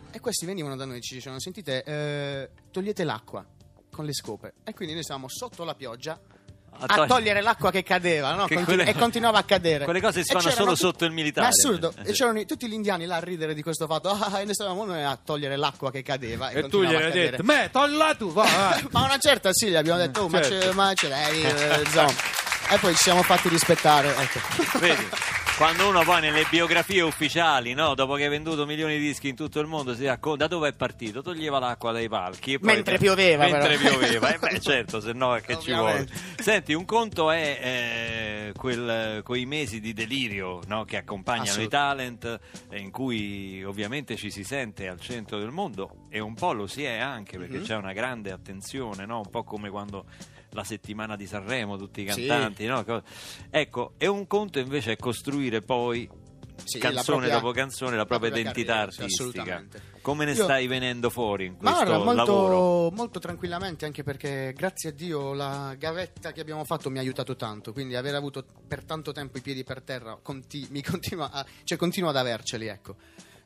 E 0.10 0.22
questi 0.22 0.46
venivano 0.46 0.77
da 0.77 0.86
noi 0.86 1.00
e 1.00 1.01
ci 1.01 1.15
dicevano: 1.15 1.41
Sentite, 1.41 1.84
eh, 1.84 2.50
togliete 2.72 3.03
l'acqua 3.03 3.46
con 3.91 4.05
le 4.05 4.13
scope. 4.13 4.53
E 4.63 4.74
quindi 4.74 4.93
noi 4.93 5.03
stavamo 5.03 5.27
sotto 5.27 5.65
la 5.65 5.75
pioggia 5.75 6.17
A 6.71 6.85
a 6.88 6.95
togli- 6.95 7.07
togliere 7.09 7.41
l'acqua 7.41 7.71
che 7.71 7.83
cadeva 7.83 8.33
no? 8.33 8.45
Che 8.45 8.55
Continu- 8.55 8.65
quelle- 8.83 8.85
e 8.85 8.93
continuava 8.99 9.38
a 9.39 9.43
cadere. 9.43 9.83
Quelle 9.83 9.99
cose 10.01 10.23
si 10.23 10.31
fanno 10.31 10.49
solo 10.49 10.65
tutti- 10.71 10.75
sotto 10.77 11.05
il 11.05 11.11
militare. 11.11 11.47
Ma 11.47 11.53
è 11.53 11.55
assurdo. 11.55 11.93
Eh, 12.03 12.09
E 12.09 12.13
c'erano 12.13 12.39
i- 12.39 12.45
tutti 12.45 12.67
gli 12.67 12.73
indiani 12.73 13.05
là 13.05 13.17
a 13.17 13.19
ridere 13.19 13.53
di 13.53 13.61
questo 13.61 13.85
fatto. 13.88 14.09
Ah, 14.09 14.39
e 14.39 14.45
noi 14.45 14.53
stavamo 14.53 14.85
noi 14.85 15.03
a 15.03 15.17
togliere 15.23 15.55
l'acqua 15.57 15.91
che 15.91 16.03
cadeva. 16.03 16.49
E, 16.49 16.59
E 16.59 16.67
tu 16.69 16.81
gli 16.83 16.93
a 16.93 16.99
hai 16.99 17.11
detto, 17.11 17.43
me, 17.43 17.69
toglila 17.71 18.15
tu, 18.15 18.31
va, 18.31 18.43
vai. 18.57 18.88
Ma 18.91 19.03
una 19.03 19.17
certa 19.17 19.49
sì, 19.51 19.67
gli 19.69 19.75
abbiamo 19.75 19.99
detto, 19.99 20.21
oh, 20.21 20.29
ma 20.29 20.41
Certo. 20.41 20.67
c'è, 20.67 20.73
ma 20.73 20.91
c'è, 20.93 21.07
eh, 21.07 21.41
eh. 22.07 22.73
E 22.73 22.77
poi 22.77 22.93
ci 22.95 23.03
siamo 23.03 23.23
fatti 23.23 23.49
rispettare. 23.49 24.15
Ecco. 24.15 24.39
Vedi? 24.79 25.07
Quando 25.59 25.89
uno 25.89 26.03
poi 26.03 26.21
nelle 26.21 26.45
biografie 26.49 27.01
ufficiali, 27.01 27.73
no? 27.73 27.93
dopo 27.93 28.13
che 28.13 28.23
hai 28.23 28.29
venduto 28.29 28.65
milioni 28.65 28.97
di 28.97 29.07
dischi 29.07 29.27
in 29.27 29.35
tutto 29.35 29.59
il 29.59 29.67
mondo, 29.67 29.93
si 29.93 30.05
racconta 30.05 30.47
da 30.47 30.55
dove 30.55 30.69
è 30.69 30.73
partito, 30.73 31.21
toglieva 31.21 31.59
l'acqua 31.59 31.91
dai 31.91 32.07
palchi. 32.07 32.57
poi- 32.57 32.75
Mentre 32.75 32.97
pioveva, 32.97 33.43
Mentre 33.43 33.75
però. 33.75 33.97
pioveva, 33.97 34.33
eh 34.33 34.37
beh 34.37 34.59
certo, 34.61 35.01
se 35.01 35.11
no 35.11 35.37
che 35.45 35.59
ci 35.59 35.73
vuole. 35.73 36.07
Senti, 36.37 36.71
un 36.73 36.85
conto 36.85 37.29
è 37.29 37.59
eh, 37.61 38.51
quel, 38.55 39.21
quei 39.23 39.45
mesi 39.45 39.81
di 39.81 39.91
delirio 39.91 40.61
no? 40.67 40.85
che 40.85 40.95
accompagnano 40.95 41.61
i 41.61 41.67
talent, 41.67 42.39
eh, 42.69 42.79
in 42.79 42.89
cui 42.89 43.61
ovviamente 43.61 44.15
ci 44.15 44.31
si 44.31 44.45
sente 44.45 44.87
al 44.87 45.01
centro 45.01 45.39
del 45.39 45.51
mondo 45.51 46.05
e 46.09 46.19
un 46.21 46.35
po' 46.35 46.53
lo 46.53 46.67
si 46.67 46.85
è 46.85 46.99
anche 46.99 47.37
perché 47.37 47.57
Mhm. 47.57 47.63
c'è 47.65 47.75
una 47.75 47.91
grande 47.91 48.31
attenzione, 48.31 49.05
no? 49.05 49.17
un 49.17 49.29
po' 49.29 49.43
come 49.43 49.69
quando 49.69 50.05
la 50.51 50.63
settimana 50.63 51.15
di 51.15 51.25
Sanremo, 51.27 51.77
tutti 51.77 52.01
i 52.03 52.11
Sì. 52.11 52.25
cantanti. 52.25 52.65
no? 52.65 52.83
Co- 52.83 53.03
Ecco, 53.49 53.93
e 53.97 54.07
un 54.07 54.25
conto 54.27 54.59
invece 54.59 54.93
è 54.93 54.97
costruire 54.97 55.61
poi 55.61 56.09
Sì, 56.63 56.77
canzone 56.79 57.03
propria- 57.27 57.33
dopo 57.39 57.51
canzone 57.51 57.95
la 57.95 58.05
propria 58.05 58.29
identità 58.31 58.73
carriera, 58.73 58.91
sì, 58.91 59.01
artistica. 59.01 59.29
assolutamente. 59.31 59.81
Come 60.01 60.25
ne 60.25 60.31
Io- 60.31 60.43
stai 60.43 60.67
venendo 60.67 61.09
fuori 61.09 61.45
in 61.45 61.55
questo 61.57 61.83
guarda, 61.85 62.03
molto, 62.03 62.13
lavoro? 62.25 62.91
molto 62.95 63.19
tranquillamente, 63.19 63.85
anche 63.85 64.01
perché 64.03 64.53
grazie 64.55 64.89
a 64.89 64.91
Dio 64.91 65.33
la 65.33 65.75
gavetta 65.77 66.31
che 66.31 66.41
abbiamo 66.41 66.63
fatto 66.65 66.89
mi 66.89 66.97
ha 66.97 67.01
aiutato 67.01 67.35
tanto. 67.35 67.71
Quindi 67.73 67.95
aver 67.95 68.15
avuto 68.15 68.43
per 68.67 68.83
tanto 68.83 69.11
tempo 69.11 69.37
i 69.37 69.41
piedi 69.41 69.63
per 69.63 69.81
terra 69.81 70.17
conti- 70.21 70.67
mi 70.71 70.81
continua, 71.13 71.31
a, 71.31 71.45
cioè, 71.63 71.77
continuo 71.77 72.09
ad 72.09 72.15
averceli, 72.17 72.67
ecco. 72.67 72.95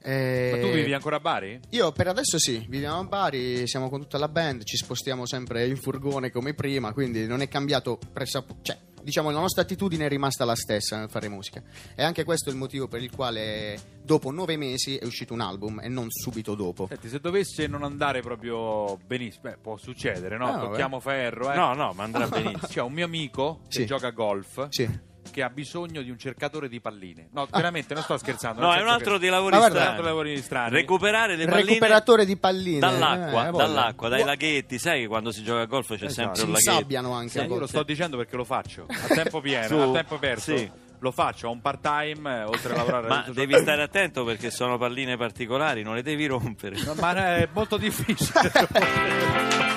Eh, 0.06 0.50
Ma 0.54 0.60
tu 0.60 0.74
vivi 0.74 0.94
ancora 0.94 1.16
a 1.16 1.20
Bari? 1.20 1.60
Io 1.70 1.92
per 1.94 2.08
adesso 2.08 2.38
sì, 2.38 2.66
viviamo 2.68 3.00
a 3.00 3.04
Bari, 3.06 3.66
siamo 3.68 3.90
con 3.90 4.02
tutta 4.02 4.18
la 4.18 4.28
band, 4.28 4.64
ci 4.64 4.76
spostiamo 4.76 5.26
sempre 5.26 5.66
in 5.66 5.78
furgone 5.78 6.30
come 6.30 6.54
prima, 6.54 6.92
quindi 6.92 7.26
non 7.26 7.42
è 7.42 7.48
cambiato 7.48 7.98
pressapo- 8.12 8.58
cioè, 8.64 8.78
diciamo 9.02 9.30
la 9.32 9.40
nostra 9.40 9.62
attitudine 9.62 10.06
è 10.06 10.10
rimasta 10.10 10.44
la 10.44 10.56
stessa 10.56 10.98
nel 10.98 11.10
fare 11.10 11.30
musica. 11.30 11.62
E 11.96 12.04
anche 12.04 12.26
questo 12.26 12.50
è 12.50 12.52
il 12.52 12.58
motivo 12.58 12.90
per 12.90 13.02
il 13.02 13.12
quale 13.16 13.80
dopo 14.04 14.30
nove 14.32 14.58
mesi 14.58 14.98
è 14.98 15.06
uscito 15.06 15.34
un 15.34 15.40
album 15.40 15.80
e 15.82 15.88
non 15.88 16.08
subito 16.10 16.54
dopo. 16.54 16.88
Senti, 16.90 17.08
se 17.08 17.20
dovesse 17.22 17.68
non 17.68 17.84
andare 17.84 18.20
proprio 18.22 18.98
benissimo, 19.06 19.44
beh, 19.44 19.58
può 19.62 19.78
succedere, 19.78 20.38
no? 20.38 20.48
Ah, 20.54 20.60
Tocchiamo 20.60 21.00
ferro, 21.00 21.50
eh. 21.52 21.56
No, 21.56 21.74
no, 21.74 21.94
ma 21.94 22.04
andrà 22.04 22.28
benissimo. 22.30 22.68
C'è 22.68 22.82
un 22.82 22.92
mio 22.92 23.06
amico 23.06 23.62
che 23.70 23.80
Sì. 23.80 23.86
gioca 23.86 24.08
a 24.08 24.12
golf 24.12 24.68
Sì. 24.70 25.12
Che 25.32 25.42
ha 25.44 25.50
bisogno 25.50 26.02
di 26.02 26.10
un 26.10 26.18
cercatore 26.18 26.68
di 26.70 26.80
palline. 26.80 27.28
No, 27.32 27.48
veramente, 27.52 27.94
non 27.94 28.04
sto 28.04 28.18
scherzando. 28.18 28.62
No, 28.62 28.74
è 28.74 28.82
un 28.82 28.88
altro 28.88 29.14
che- 29.14 29.20
dei 29.20 29.30
lavori 29.30 29.56
guarda, 29.58 29.82
strani. 29.82 30.02
lavori 30.04 30.38
strani. 30.42 30.72
Recuperare 30.76 31.36
le 31.36 31.46
palline 31.46 31.66
Recuperatore 31.68 32.26
di 32.26 32.36
palline. 32.38 32.80
dall'acqua, 32.80 33.48
eh, 33.48 33.50
voglia. 33.52 33.66
dall'acqua, 33.66 34.10
dai 34.10 34.24
laghetti. 34.24 34.78
Sai 34.80 35.02
che 35.02 35.08
quando 35.08 35.32
si 35.32 35.44
gioca 35.44 35.62
a 35.62 35.66
golf 35.66 35.88
c'è 35.88 36.06
Esatto. 36.06 36.12
sempre 36.14 36.36
Si 36.36 36.44
un 36.46 36.52
laghetto. 36.52 36.72
insabbiano 36.72 37.12
anche 37.14 37.30
Sì, 37.30 37.40
a 37.40 37.44
io 37.46 37.58
lo 37.58 37.68
sto 37.68 37.84
dicendo 37.84 38.18
perché 38.18 38.36
lo 38.36 38.44
faccio 38.44 38.86
a 38.88 39.08
tempo 39.14 39.42
pieno, 39.42 39.68
Su. 39.68 39.76
a 39.76 39.92
tempo 39.92 40.18
perso. 40.20 40.58
Sì. 40.58 40.72
Lo 41.00 41.12
faccio, 41.12 41.50
ho 41.50 41.52
un 41.52 41.60
part 41.60 41.82
time 41.82 42.40
eh, 42.40 42.44
oltre 42.44 42.74
a 42.74 42.78
lavorare 42.78 43.08
Ma 43.10 43.20
tutto- 43.24 43.34
devi 43.34 43.58
stare 43.58 43.82
attento 43.82 44.24
perché 44.24 44.50
sono 44.52 44.78
palline 44.78 45.18
particolari, 45.18 45.84
non 45.84 45.96
le 45.96 46.02
devi 46.02 46.26
rompere. 46.28 46.78
No, 46.82 46.94
ma 46.94 47.14
è 47.36 47.48
molto 47.52 47.76
difficile. 47.76 48.52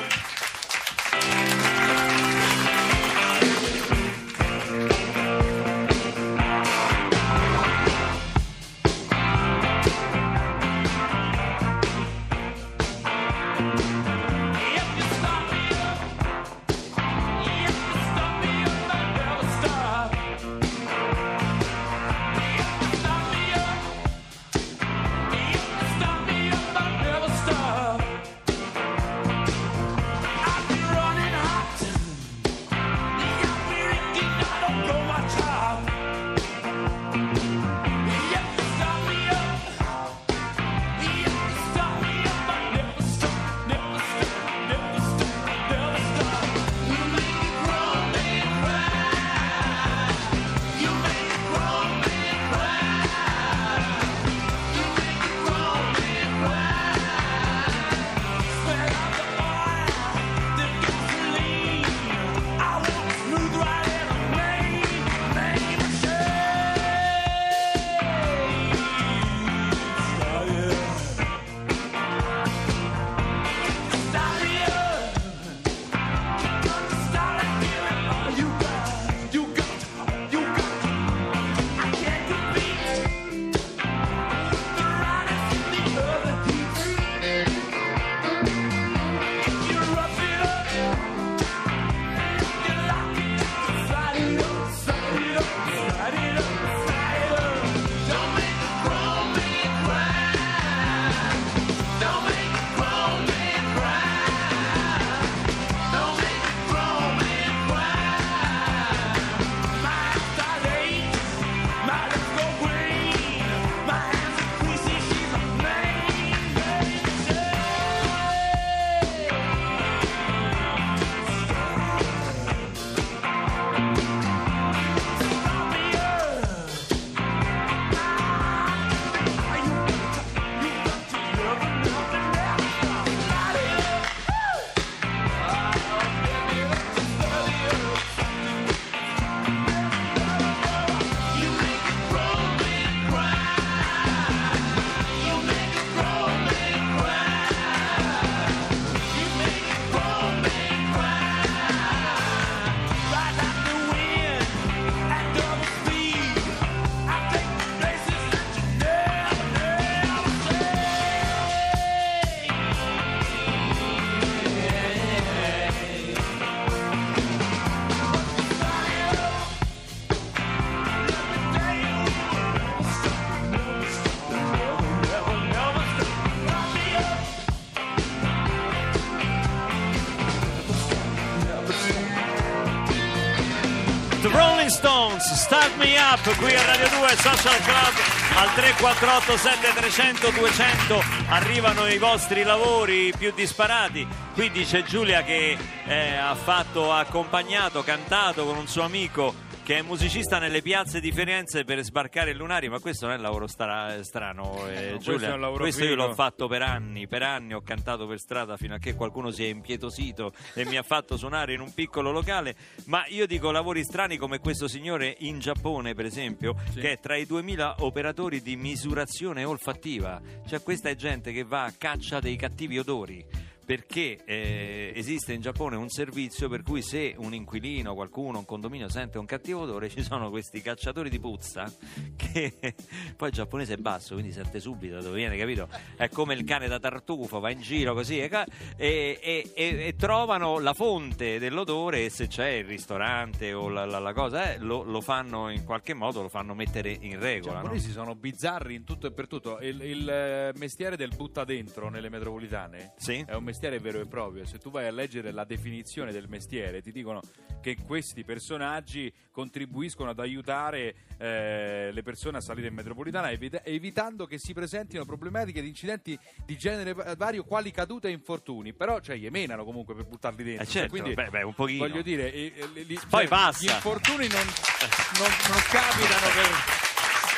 Start 185.46 185.76
Me 185.76 185.96
Up 185.96 186.36
qui 186.38 186.52
a 186.56 186.64
Radio 186.66 186.88
2 186.88 187.08
Social 187.18 187.62
Club 187.62 187.94
al 188.34 188.52
348 188.54 189.36
7300 189.36 190.30
200 190.30 191.02
arrivano 191.28 191.86
i 191.86 191.98
vostri 191.98 192.42
lavori 192.42 193.12
più 193.16 193.32
disparati. 193.32 194.04
Qui 194.34 194.50
dice 194.50 194.82
Giulia 194.82 195.22
che 195.22 195.56
eh, 195.86 196.16
ha 196.16 196.34
fatto 196.34 196.92
ha 196.92 196.98
accompagnato, 196.98 197.84
cantato 197.84 198.44
con 198.44 198.56
un 198.56 198.66
suo 198.66 198.82
amico 198.82 199.45
che 199.66 199.78
è 199.78 199.82
musicista 199.82 200.38
nelle 200.38 200.62
piazze 200.62 201.00
di 201.00 201.10
Firenze 201.10 201.64
per 201.64 201.82
sbarcare 201.82 202.30
il 202.30 202.36
lunario, 202.36 202.70
ma 202.70 202.78
questo 202.78 203.06
non 203.06 203.14
è 203.14 203.16
un 203.16 203.24
lavoro 203.24 203.48
stra- 203.48 204.00
strano, 204.04 204.64
eh, 204.68 204.90
no, 204.90 204.94
questo 204.94 205.10
Giulia. 205.10 205.34
lavoro 205.34 205.62
questo 205.64 205.82
io 205.82 205.96
l'ho 205.96 206.14
fatto 206.14 206.46
per 206.46 206.62
anni, 206.62 207.08
per 207.08 207.24
anni 207.24 207.52
ho 207.52 207.62
cantato 207.62 208.06
per 208.06 208.20
strada 208.20 208.56
fino 208.56 208.76
a 208.76 208.78
che 208.78 208.94
qualcuno 208.94 209.32
si 209.32 209.42
è 209.44 209.48
impietosito 209.48 210.32
e 210.54 210.64
mi 210.66 210.76
ha 210.76 210.84
fatto 210.84 211.16
suonare 211.16 211.52
in 211.54 211.58
un 211.60 211.74
piccolo 211.74 212.12
locale. 212.12 212.54
Ma 212.84 213.06
io 213.08 213.26
dico 213.26 213.50
lavori 213.50 213.82
strani 213.82 214.18
come 214.18 214.38
questo 214.38 214.68
signore 214.68 215.16
in 215.18 215.40
Giappone, 215.40 215.94
per 215.94 216.04
esempio, 216.04 216.54
Sì. 216.72 216.78
che 216.78 216.92
è 216.92 217.00
tra 217.00 217.16
i 217.16 217.26
2000 217.26 217.74
operatori 217.80 218.42
di 218.42 218.54
misurazione 218.54 219.42
olfattiva. 219.42 220.20
Cioè, 220.46 220.62
questa 220.62 220.90
è 220.90 220.94
gente 220.94 221.32
che 221.32 221.42
va 221.42 221.64
a 221.64 221.72
caccia 221.76 222.20
dei 222.20 222.36
cattivi 222.36 222.78
odori. 222.78 223.24
Perché 223.66 224.18
eh, 224.24 224.92
esiste 224.94 225.32
in 225.32 225.40
Giappone 225.40 225.74
un 225.74 225.88
servizio 225.88 226.48
per 226.48 226.62
cui 226.62 226.82
se 226.82 227.14
un 227.18 227.34
inquilino, 227.34 227.94
qualcuno, 227.94 228.38
un 228.38 228.44
condominio 228.44 228.88
sente 228.88 229.18
un 229.18 229.26
cattivo 229.26 229.62
odore, 229.62 229.88
ci 229.90 230.04
sono 230.04 230.30
questi 230.30 230.60
cacciatori 230.62 231.10
di 231.10 231.18
puzza 231.18 231.68
che 232.14 232.54
poi 233.16 233.28
il 233.28 233.34
giapponese 233.34 233.74
è 233.74 233.76
basso, 233.76 234.14
quindi 234.14 234.30
sente 234.30 234.60
subito 234.60 234.94
da 234.94 235.02
dove 235.02 235.16
viene, 235.16 235.36
capito? 235.36 235.68
È 235.96 236.08
come 236.10 236.34
il 236.34 236.44
cane 236.44 236.68
da 236.68 236.78
tartufo, 236.78 237.40
va 237.40 237.50
in 237.50 237.60
giro 237.60 237.92
così 237.92 238.20
e, 238.20 238.30
e- 238.76 239.18
e- 239.20 239.50
e- 239.54 239.94
trovano 239.96 240.60
la 240.60 240.72
fonte 240.72 241.40
dell'odore 241.40 242.04
e 242.04 242.10
se 242.10 242.28
c'è 242.28 242.48
il 242.50 242.64
ristorante 242.66 243.52
o 243.52 243.68
la, 243.68 243.84
la- 243.84 243.98
la 243.98 244.12
cosa, 244.12 244.52
eh, 244.52 244.58
lo, 244.58 244.84
lo 244.84 245.00
fanno 245.00 245.50
in 245.50 245.64
qualche 245.64 245.92
modo, 245.92 246.22
lo 246.22 246.28
fanno 246.28 246.54
mettere 246.54 246.90
in 246.92 247.10
I 247.12 247.16
regola. 247.16 247.54
no? 247.56 247.60
giapponesi 247.62 247.90
sono 247.90 248.14
bizzarri 248.14 248.76
in 248.76 248.84
tutto 248.84 249.08
e 249.08 249.10
per 249.12 249.26
tutto. 249.26 249.58
Il, 249.58 249.80
il, 249.82 250.08
eh, 250.08 250.52
mestiere 250.56 250.96
del 250.96 251.10
butta 251.16 251.42
dentro 251.42 251.88
nelle 251.90 252.08
metropolitane 252.10 252.92
Sì? 252.96 253.24
è 253.26 253.32
un 253.34 253.42
mestiere 253.42 253.54
vero 253.80 254.00
e 254.00 254.06
proprio. 254.06 254.44
Se 254.46 254.58
tu 254.58 254.70
vai 254.70 254.86
a 254.86 254.90
leggere 254.90 255.32
la 255.32 255.44
definizione 255.44 256.12
del 256.12 256.28
mestiere, 256.28 256.82
ti 256.82 256.92
dicono 256.92 257.20
che 257.60 257.76
questi 257.84 258.22
personaggi 258.24 259.12
contribuiscono 259.30 260.10
ad 260.10 260.18
aiutare 260.20 260.94
eh, 261.18 261.90
le 261.92 262.02
persone 262.02 262.38
a 262.38 262.40
salire 262.40 262.68
in 262.68 262.74
metropolitana, 262.74 263.30
evita- 263.30 263.64
evitando 263.64 264.26
che 264.26 264.38
si 264.38 264.52
presentino 264.52 265.04
problematiche 265.04 265.60
di 265.60 265.68
incidenti 265.68 266.18
di 266.44 266.56
genere 266.56 266.92
va- 266.92 267.14
vario, 267.16 267.44
quali 267.44 267.70
cadute 267.70 268.08
e 268.08 268.12
infortuni. 268.12 268.72
Però, 268.72 269.00
cioè, 269.00 269.16
gli 269.16 269.28
menano 269.28 269.64
comunque 269.64 269.94
per 269.94 270.04
buttarli 270.06 270.44
dentro. 270.44 270.62
Eh, 270.62 270.66
Cioè, 270.66 270.74
certo, 270.82 270.90
quindi, 270.90 271.14
beh, 271.14 271.30
beh, 271.30 271.42
un 271.42 271.54
pochino. 271.54 271.86
Voglio 271.86 272.02
dire, 272.02 272.32
eh, 272.32 272.52
eh, 272.54 272.66
li- 272.82 272.94
Poi 273.08 273.20
cioè, 273.20 273.28
passa. 273.28 273.64
Gli 273.64 273.70
infortuni 273.74 274.28
non, 274.28 274.44
non, 274.44 275.28
non 275.48 275.60
capitano 275.70 276.26
per. 276.34 276.85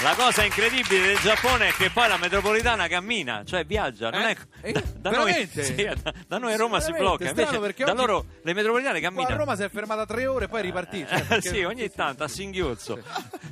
La 0.00 0.14
cosa 0.14 0.44
incredibile 0.44 1.08
del 1.08 1.18
Giappone 1.18 1.68
è 1.68 1.72
che 1.72 1.90
poi 1.90 2.06
la 2.08 2.16
metropolitana 2.18 2.86
cammina, 2.86 3.42
cioè 3.44 3.64
viaggia, 3.64 4.10
non 4.10 4.22
Eh? 4.22 4.36
è... 4.60 4.68
Eh? 4.68 4.72
Da, 4.72 4.82
da 4.96 5.10
noi, 5.10 5.48
sì, 5.52 5.74
da, 5.74 6.14
da 6.26 6.38
noi 6.38 6.52
a 6.52 6.56
Roma 6.56 6.78
si 6.80 6.92
blocca, 6.92 7.28
invece 7.28 7.58
da 7.58 7.58
oggi- 7.58 7.84
loro 7.94 8.26
le 8.42 8.52
metropolitane 8.54 9.00
camminano. 9.00 9.34
a 9.34 9.36
Roma 9.36 9.56
si 9.56 9.62
è 9.64 9.68
fermata 9.68 10.06
tre 10.06 10.26
ore 10.28 10.44
e 10.44 10.48
poi 10.48 10.60
è 10.60 10.62
ripartita. 10.62 11.18
Cioè, 11.24 11.36
Eh, 11.38 11.42
sì, 11.42 11.62
ogni 11.64 11.90
tanto 11.90 12.22
a 12.22 12.28
singhiozzo. 12.28 13.02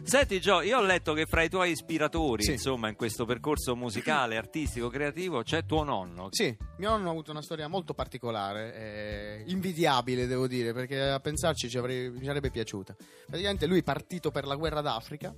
Senti 0.05 0.41
Gio, 0.41 0.61
io 0.61 0.79
ho 0.79 0.83
letto 0.83 1.15
che 1.15 1.27
fra 1.27 1.43
i 1.43 1.49
tuoi 1.49 1.73
ispiratori, 1.73 2.45
Sì. 2.45 2.53
insomma, 2.53 2.89
in 2.89 2.95
questo 2.95 3.25
percorso 3.25 3.75
musicale, 3.75 4.37
artistico, 4.39 4.89
creativo, 4.89 5.43
c'è 5.43 5.65
tuo 5.67 5.83
nonno. 5.83 6.29
Sì, 6.31 6.57
mio 6.79 6.91
nonno 6.91 7.09
ha 7.09 7.11
avuto 7.11 7.33
una 7.33 7.43
storia 7.43 7.67
molto 7.67 7.93
particolare, 7.93 8.75
eh, 8.77 9.43
invidiabile 9.49 10.29
devo 10.29 10.47
dire, 10.47 10.73
perché 10.73 11.01
a 11.01 11.19
pensarci 11.19 11.69
ci 11.69 11.77
avrei- 11.77 12.09
mi 12.11 12.25
sarebbe 12.25 12.51
piaciuta. 12.51 12.95
Praticamente 13.27 13.67
lui 13.67 13.81
è 13.81 13.83
partito 13.83 14.31
per 14.31 14.47
la 14.47 14.55
guerra 14.55 14.81
d'Africa, 14.81 15.35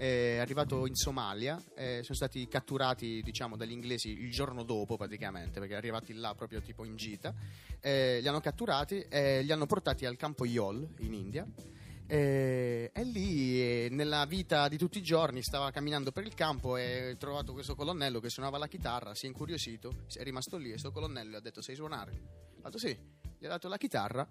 è 0.00 0.38
arrivato 0.38 0.86
in 0.86 0.94
Somalia, 0.94 1.62
eh, 1.74 2.00
sono 2.02 2.14
stati 2.14 2.48
catturati 2.48 3.20
diciamo 3.22 3.54
dagli 3.54 3.72
inglesi 3.72 4.08
il 4.08 4.30
giorno 4.30 4.62
dopo 4.62 4.96
praticamente, 4.96 5.60
perché 5.60 5.74
è 5.74 5.76
arrivati 5.76 6.14
là 6.14 6.34
proprio 6.34 6.62
tipo 6.62 6.86
in 6.86 6.96
gita, 6.96 7.34
eh, 7.80 8.18
li 8.22 8.26
hanno 8.26 8.40
catturati 8.40 9.04
e 9.10 9.42
li 9.42 9.52
hanno 9.52 9.66
portati 9.66 10.06
al 10.06 10.16
campo 10.16 10.46
Yol 10.46 10.88
in 11.00 11.12
India. 11.12 11.46
Eh, 12.06 12.90
E, 12.92 13.04
lì 13.04 13.60
eh, 13.60 13.88
nella 13.90 14.24
vita 14.24 14.68
di 14.68 14.78
tutti 14.78 14.96
i 14.98 15.02
giorni 15.02 15.42
stava 15.42 15.70
camminando 15.70 16.12
per 16.12 16.24
il 16.24 16.34
campo 16.34 16.78
e 16.78 17.10
ha 17.10 17.16
trovato 17.16 17.52
questo 17.52 17.74
colonnello 17.74 18.20
che 18.20 18.30
suonava 18.30 18.56
la 18.56 18.68
chitarra, 18.68 19.14
si 19.14 19.26
è 19.26 19.28
incuriosito, 19.28 20.06
è 20.14 20.22
rimasto 20.22 20.56
lì 20.56 20.68
e 20.68 20.70
questo 20.70 20.92
colonnello 20.92 21.32
gli 21.32 21.34
ha 21.34 21.40
detto 21.40 21.60
sei 21.60 21.76
suonare? 21.76 22.12
Ha 22.62 22.64
detto 22.64 22.78
sì, 22.78 22.96
gli 23.38 23.44
ha 23.44 23.48
dato 23.48 23.68
la 23.68 23.76
chitarra 23.76 24.26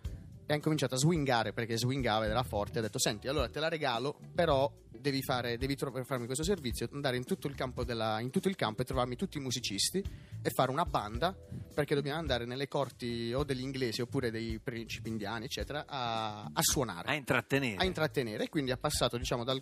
e 0.50 0.54
ha 0.54 0.56
incominciato 0.56 0.96
a 0.96 0.98
swingare 0.98 1.54
perché 1.54 1.78
swingava 1.78 2.26
ed 2.26 2.32
era 2.32 2.42
forte, 2.42 2.80
ha 2.80 2.82
detto 2.82 2.98
senti 2.98 3.28
allora 3.28 3.48
te 3.50 3.60
la 3.60 3.70
regalo 3.70 4.18
però 4.34 4.72
devi, 4.90 5.22
fare, 5.22 5.60
devi 5.60 5.76
tro- 5.76 6.04
farmi 6.04 6.26
questo 6.26 6.44
servizio 6.44 6.90
andare 6.92 7.18
in 7.18 7.24
tutto, 7.24 7.46
il 7.48 7.54
campo 7.54 7.84
della- 7.84 8.20
in 8.20 8.32
tutto 8.32 8.50
il 8.50 8.56
campo 8.56 8.82
e 8.82 8.86
trovarmi 8.86 9.16
tutti 9.16 9.38
i 9.38 9.42
musicisti 9.42 10.04
e 10.42 10.50
fare 10.50 10.72
una 10.72 10.86
banda 10.86 11.36
perché 11.76 11.94
dobbiamo 11.94 12.18
andare 12.18 12.46
nelle 12.46 12.68
corti 12.68 13.32
o 13.32 13.44
degli 13.44 13.62
inglesi 13.62 14.02
oppure 14.02 14.32
dei 14.32 14.58
principi 14.60 15.10
indiani 15.10 15.46
eccetera 15.46 15.86
a, 15.88 16.42
a 16.52 16.62
suonare 16.62 17.10
A 17.10 17.14
intrattenere. 17.14 17.76
a 17.78 17.86
intrattenere 17.86 18.46
e 18.46 18.50
quindi 18.50 18.72
ha 18.72 18.78
passato 18.78 19.18
diciamo 19.18 19.44
dal, 19.44 19.62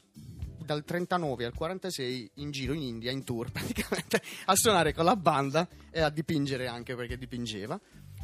dal 0.63 0.86
39 0.86 1.43
al 1.45 1.54
46 1.54 2.32
in 2.36 2.52
giro 2.52 2.71
in 2.73 2.82
India 2.84 3.12
in 3.12 3.26
tour 3.26 3.52
praticamente 3.52 4.21
a 4.45 4.56
suonare 4.56 4.93
con 4.93 5.04
la 5.04 5.17
banda 5.17 5.67
e 5.91 6.00
a 6.00 6.10
dipingere 6.10 6.67
anche 6.67 6.95
perché 6.95 7.17
dipingeva 7.17 7.78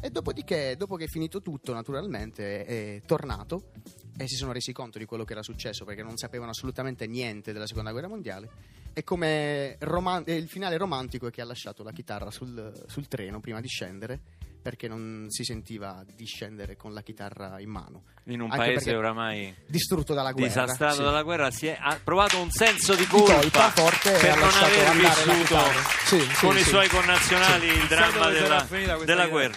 e 0.04 0.10
dopodiché 0.10 0.76
dopo 0.76 0.96
che 0.96 1.04
è 1.04 1.08
finito 1.08 1.40
tutto 1.40 1.72
naturalmente 1.72 2.66
è 2.66 3.00
tornato 3.06 3.70
e 4.18 4.28
si 4.28 4.34
sono 4.34 4.52
resi 4.52 4.70
conto 4.70 4.98
di 4.98 5.06
quello 5.06 5.24
che 5.24 5.32
era 5.32 5.42
successo 5.42 5.86
perché 5.86 6.02
non 6.02 6.18
sapevano 6.18 6.50
assolutamente 6.50 7.06
niente 7.06 7.54
della 7.54 7.66
seconda 7.66 7.90
guerra 7.90 8.08
mondiale. 8.08 8.50
E 8.92 9.02
come 9.02 9.76
roman- 9.78 10.24
il 10.26 10.46
finale 10.46 10.76
romantico 10.76 11.28
è 11.28 11.30
che 11.30 11.40
ha 11.40 11.46
lasciato 11.46 11.82
la 11.82 11.90
chitarra 11.90 12.30
sul, 12.30 12.84
sul 12.86 13.08
treno 13.08 13.40
prima 13.40 13.62
di 13.62 13.66
scendere 13.66 14.20
perché 14.64 14.88
non 14.88 15.26
si 15.28 15.44
sentiva 15.44 16.02
di 16.16 16.24
scendere 16.24 16.74
con 16.74 16.94
la 16.94 17.02
chitarra 17.02 17.60
in 17.60 17.68
mano 17.68 18.04
in 18.28 18.40
un 18.40 18.50
Anche 18.50 18.72
paese 18.72 18.96
oramai 18.96 19.54
distrutto 19.66 20.14
dalla 20.14 20.32
guerra 20.32 20.48
disastrato 20.48 20.94
sì. 20.94 21.02
dalla 21.02 21.22
guerra 21.22 21.50
si 21.50 21.66
è, 21.66 21.76
ha 21.78 22.00
provato 22.02 22.40
un 22.40 22.50
senso 22.50 22.94
di 22.94 23.02
Di 23.02 23.06
colpa, 23.06 23.34
colpa 23.40 23.70
forte 23.72 24.16
e 24.16 24.20
per 24.20 24.38
non 24.38 24.48
aver 24.48 24.96
vissuto. 24.96 25.58
Sì, 26.06 26.20
sì, 26.20 26.46
con 26.46 26.56
i 26.56 26.62
suoi 26.62 26.88
connazionali 26.88 27.66
il 27.66 27.86
dramma 27.86 28.30
della, 28.30 28.66
della 29.04 29.26
guerra. 29.26 29.28
guerra. 29.28 29.56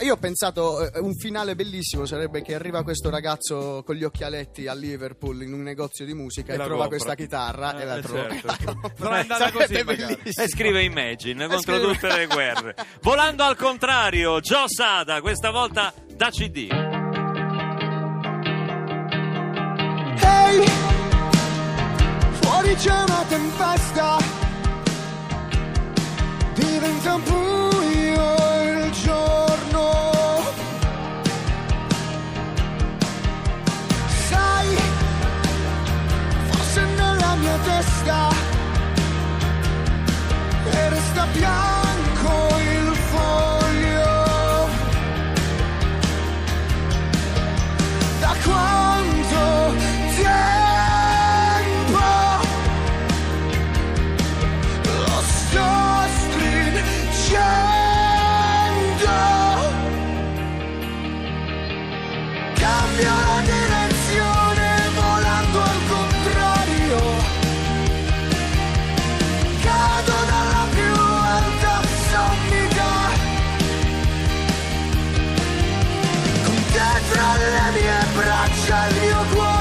Io 0.00 0.12
ho 0.14 0.16
pensato 0.18 0.92
eh, 0.92 0.98
un 1.00 1.14
finale 1.14 1.54
bellissimo 1.54 2.04
sarebbe 2.04 2.42
che 2.42 2.54
arriva 2.54 2.82
questo 2.82 3.08
ragazzo 3.08 3.82
con 3.86 3.94
gli 3.94 4.04
occhialetti 4.04 4.66
a 4.66 4.74
Liverpool 4.74 5.42
in 5.42 5.54
un 5.54 5.62
negozio 5.62 6.04
di 6.04 6.12
musica 6.12 6.52
E 6.52 6.54
e, 6.54 6.58
trova 6.58 6.70
compra. 6.70 6.88
questa 6.88 7.14
chitarra 7.14 7.78
Eh, 7.78 7.82
e 7.82 7.84
la 7.86 7.96
eh, 7.96 8.00
trova. 8.02 8.28
certo. 8.28 8.36
e 8.36 8.40
la 8.46 8.58
compra. 8.64 8.92
Non 8.98 9.14
è 9.14 9.18
andata 9.20 9.50
Sarebbe 9.50 9.66
così, 9.66 9.84
bellissimo. 10.06 10.44
E 10.44 10.48
scrive 10.48 10.82
Imagine 10.82 11.44
E 11.44 11.48
contro 11.48 11.74
scrive- 11.78 11.92
tutte 11.94 12.16
le 12.16 12.26
guerre. 12.26 12.74
Volando 13.02 13.42
al 13.44 13.56
contrario, 13.56 14.40
Joe 14.40 14.64
Sada, 14.68 15.20
questa 15.22 15.50
volta 15.50 15.92
da 16.14 16.28
CD. 16.30 16.68
Ehi, 20.20 20.66
fuori 22.40 22.74
c'è 22.74 22.90
una 22.92 23.24
tempesta, 23.28 24.16
diventa 26.54 27.18
buio 27.18 27.57
te 77.36 77.50
tra 77.50 77.70
le 77.70 77.80
mie 77.80 78.06
braccia 78.14 78.88
il 78.88 79.00
mio 79.00 79.24
cuore 79.34 79.57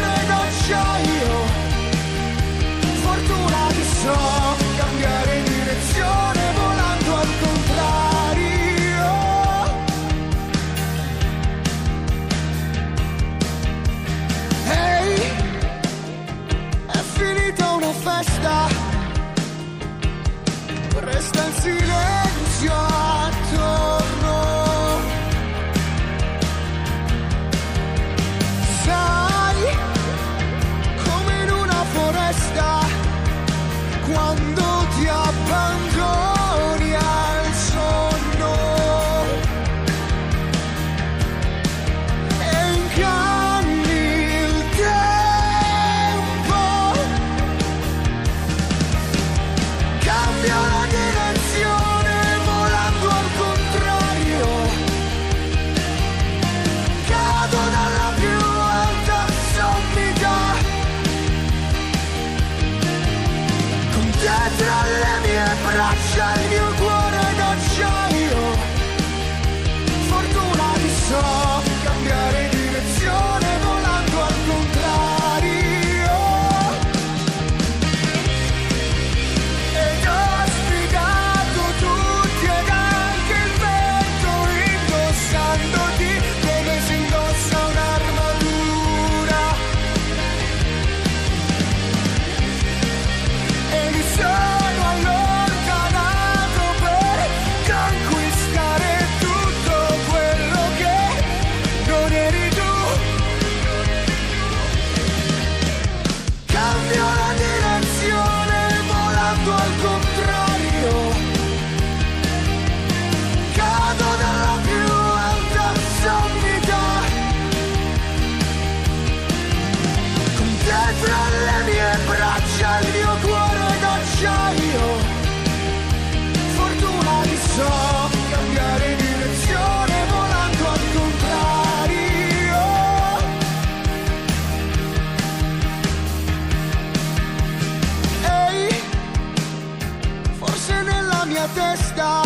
testa, 141.53 142.21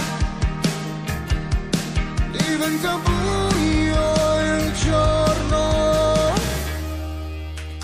diventa 2.31 2.97
buio 2.97 4.39
il 4.39 4.73
giorno. 4.73 5.39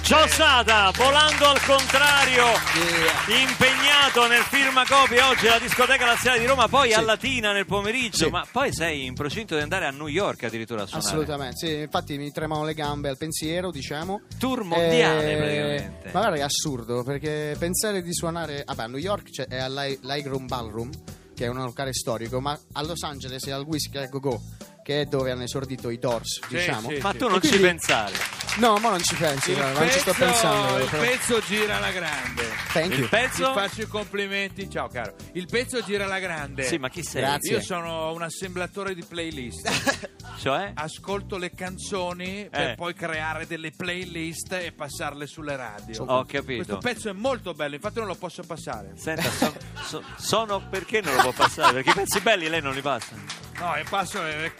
Ciao 0.01 0.25
Sada, 0.27 0.91
volando 0.95 1.49
al 1.49 1.61
contrario, 1.65 2.45
yeah. 2.45 3.41
impegnato 3.41 4.25
nel 4.29 4.43
firma 4.43 4.85
copia 4.87 5.27
oggi 5.27 5.47
alla 5.47 5.59
discoteca 5.59 6.05
laziale 6.05 6.39
di 6.39 6.45
Roma, 6.45 6.69
poi 6.69 6.91
sì. 6.91 6.93
a 6.95 7.01
Latina 7.01 7.51
nel 7.51 7.65
pomeriggio, 7.65 8.25
sì. 8.25 8.29
ma 8.31 8.47
poi 8.49 8.73
sei 8.73 9.05
in 9.05 9.15
procinto 9.15 9.55
di 9.55 9.61
andare 9.61 9.85
a 9.85 9.89
New 9.89 10.07
York 10.07 10.43
addirittura 10.43 10.83
a 10.83 10.85
suonare. 10.85 11.09
Assolutamente, 11.09 11.57
sì, 11.57 11.73
infatti 11.81 12.17
mi 12.17 12.31
tremano 12.31 12.63
le 12.63 12.73
gambe 12.73 13.09
al 13.09 13.17
pensiero, 13.17 13.69
diciamo. 13.69 14.21
Tour 14.39 14.63
mondiale 14.63 15.33
eh, 15.33 15.35
praticamente. 15.35 16.11
Ma 16.13 16.19
guarda 16.21 16.37
è 16.37 16.41
assurdo, 16.41 17.03
perché 17.03 17.57
pensare 17.59 18.01
di 18.01 18.13
suonare, 18.13 18.63
vabbè 18.65 18.83
a 18.83 18.87
New 18.87 18.99
York 18.99 19.29
cioè, 19.29 19.47
è 19.47 19.57
all'Igram 19.57 20.47
Ballroom, 20.47 20.89
che 21.37 21.45
è 21.45 21.47
un 21.49 21.57
locale 21.57 21.93
storico, 21.93 22.41
ma 22.41 22.59
a 22.73 22.81
Los 22.81 23.03
Angeles 23.03 23.45
è 23.45 23.51
al 23.51 23.61
Whiskey 23.61 24.01
a 24.03 24.07
Go 24.07 24.19
Go, 24.19 24.41
che 24.83 25.01
è 25.01 25.05
dove 25.05 25.29
hanno 25.29 25.43
esordito 25.43 25.91
i 25.91 25.99
Doors, 25.99 26.39
Sì, 26.47 26.55
diciamo. 26.55 26.89
sì. 26.89 26.97
Ma 26.97 27.13
tu 27.13 27.27
non 27.27 27.37
E 27.37 27.41
ci 27.41 27.49
quindi- 27.49 27.67
pensare. 27.67 28.13
No, 28.57 28.77
ma 28.77 28.89
non 28.89 29.03
ci 29.03 29.15
pensi, 29.15 29.51
Il 29.51 29.57
guarda, 29.57 29.79
non 29.79 29.89
ci 29.89 29.99
sto 29.99 30.11
pezzo- 30.13 30.25
pensando. 30.25 30.77
Il 30.83 30.89
però. 30.89 31.01
pezzo 31.03 31.39
gira 31.41 31.77
alla 31.77 31.91
grande. 31.91 32.43
Thank 32.73 32.85
Il 32.93 32.99
you. 32.99 33.01
Ti 33.03 33.07
pezzo? 33.09 33.53
faccio 33.53 33.81
i 33.83 33.87
complimenti. 33.87 34.69
Ciao 34.69 34.87
caro. 34.87 35.13
Il 35.33 35.45
pezzo 35.45 35.83
gira 35.83 36.05
alla 36.05 36.19
grande. 36.19 36.63
Sì, 36.63 36.77
ma 36.77 36.89
chi 36.89 37.03
sei? 37.03 37.21
Grazie. 37.21 37.51
Io 37.57 37.61
sono 37.61 38.11
un 38.13 38.21
assemblatore 38.23 38.95
di 38.95 39.03
playlist. 39.03 40.09
Cioè? 40.39 40.71
Ascolto 40.75 41.37
le 41.37 41.51
canzoni 41.51 42.47
per 42.51 42.69
Eh. 42.71 42.75
poi 42.75 42.93
creare 42.93 43.47
delle 43.47 43.71
playlist 43.71 44.51
e 44.53 44.71
passarle 44.71 45.25
sulle 45.25 45.55
radio. 45.55 46.03
Ho 46.03 46.25
capito. 46.25 46.63
Questo 46.63 46.77
pezzo 46.77 47.09
è 47.09 47.13
molto 47.13 47.53
bello, 47.53 47.73
infatti 47.75 47.97
non 47.97 48.07
lo 48.07 48.13
posso 48.15 48.43
passare. 48.43 48.91
Senta, 48.97 49.29
so- 49.31 49.53
so- 49.83 50.03
sono 50.17 50.61
perché 50.69 51.01
non 51.01 51.15
lo 51.15 51.21
può 51.21 51.31
passare? 51.31 51.73
Perché 51.73 51.89
i 51.89 51.93
pezzi 51.93 52.19
belli 52.19 52.49
lei 52.49 52.61
non 52.61 52.73
li 52.73 52.81
passa. 52.81 53.15
No, 53.59 53.75
e 53.75 53.83
passo 53.89 54.21
le 54.21 54.37
Le 54.37 54.51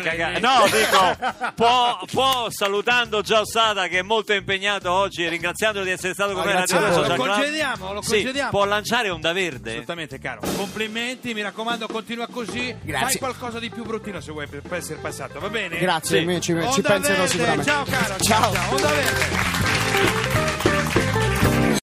playlist. 0.00 0.02
cagate. 0.08 0.40
No, 0.40 0.64
dico, 0.72 1.52
può, 1.54 1.98
può, 2.10 2.46
salutando 2.50 3.20
Già 3.20 3.40
Osata 3.40 3.88
che 3.88 3.98
è 3.98 4.02
molto 4.02 4.32
impegnato 4.32 4.90
oggi 4.90 5.24
e 5.24 5.28
ringraziandolo 5.28 5.84
di 5.84 5.90
essere 5.90 6.14
stato 6.14 6.32
con 6.32 6.44
me 6.44 6.52
alla 6.52 6.64
Radio 6.66 7.06
Lo 7.06 7.14
congediamo, 7.16 7.92
lo 7.92 8.00
Sì, 8.02 8.10
congediamo. 8.12 8.50
può 8.50 8.64
lanciare 8.64 9.10
Onda 9.10 9.32
Verde? 9.34 9.70
Assolutamente 9.70 10.18
caro. 10.18 10.40
Complimenti, 10.56 11.34
mi 11.34 11.42
raccomando, 11.42 11.86
continua 11.88 12.26
così. 12.26 12.74
Grazie. 12.82 13.06
Fai 13.06 13.18
qualcosa 13.18 13.58
di 13.58 13.68
più 13.68 13.84
bruttino 13.84 14.20
se 14.20 14.32
vuoi 14.32 14.46
per, 14.46 14.62
per 14.62 14.78
essere 14.78 14.98
passato, 14.98 15.38
va 15.40 15.50
bene? 15.50 15.78
Grazie, 15.78 16.20
Sì. 16.20 16.40
ci, 16.40 16.40
ci 16.40 16.52
Onda 16.52 16.82
penserò 16.88 16.98
Verde, 17.18 17.28
sicuramente. 17.28 17.64
Ciao 17.70 17.84
caro, 17.84 18.16
Ciao. 18.18 18.52
ciao. 18.54 18.70
Onda 18.74 18.88
Verde. 18.88 20.47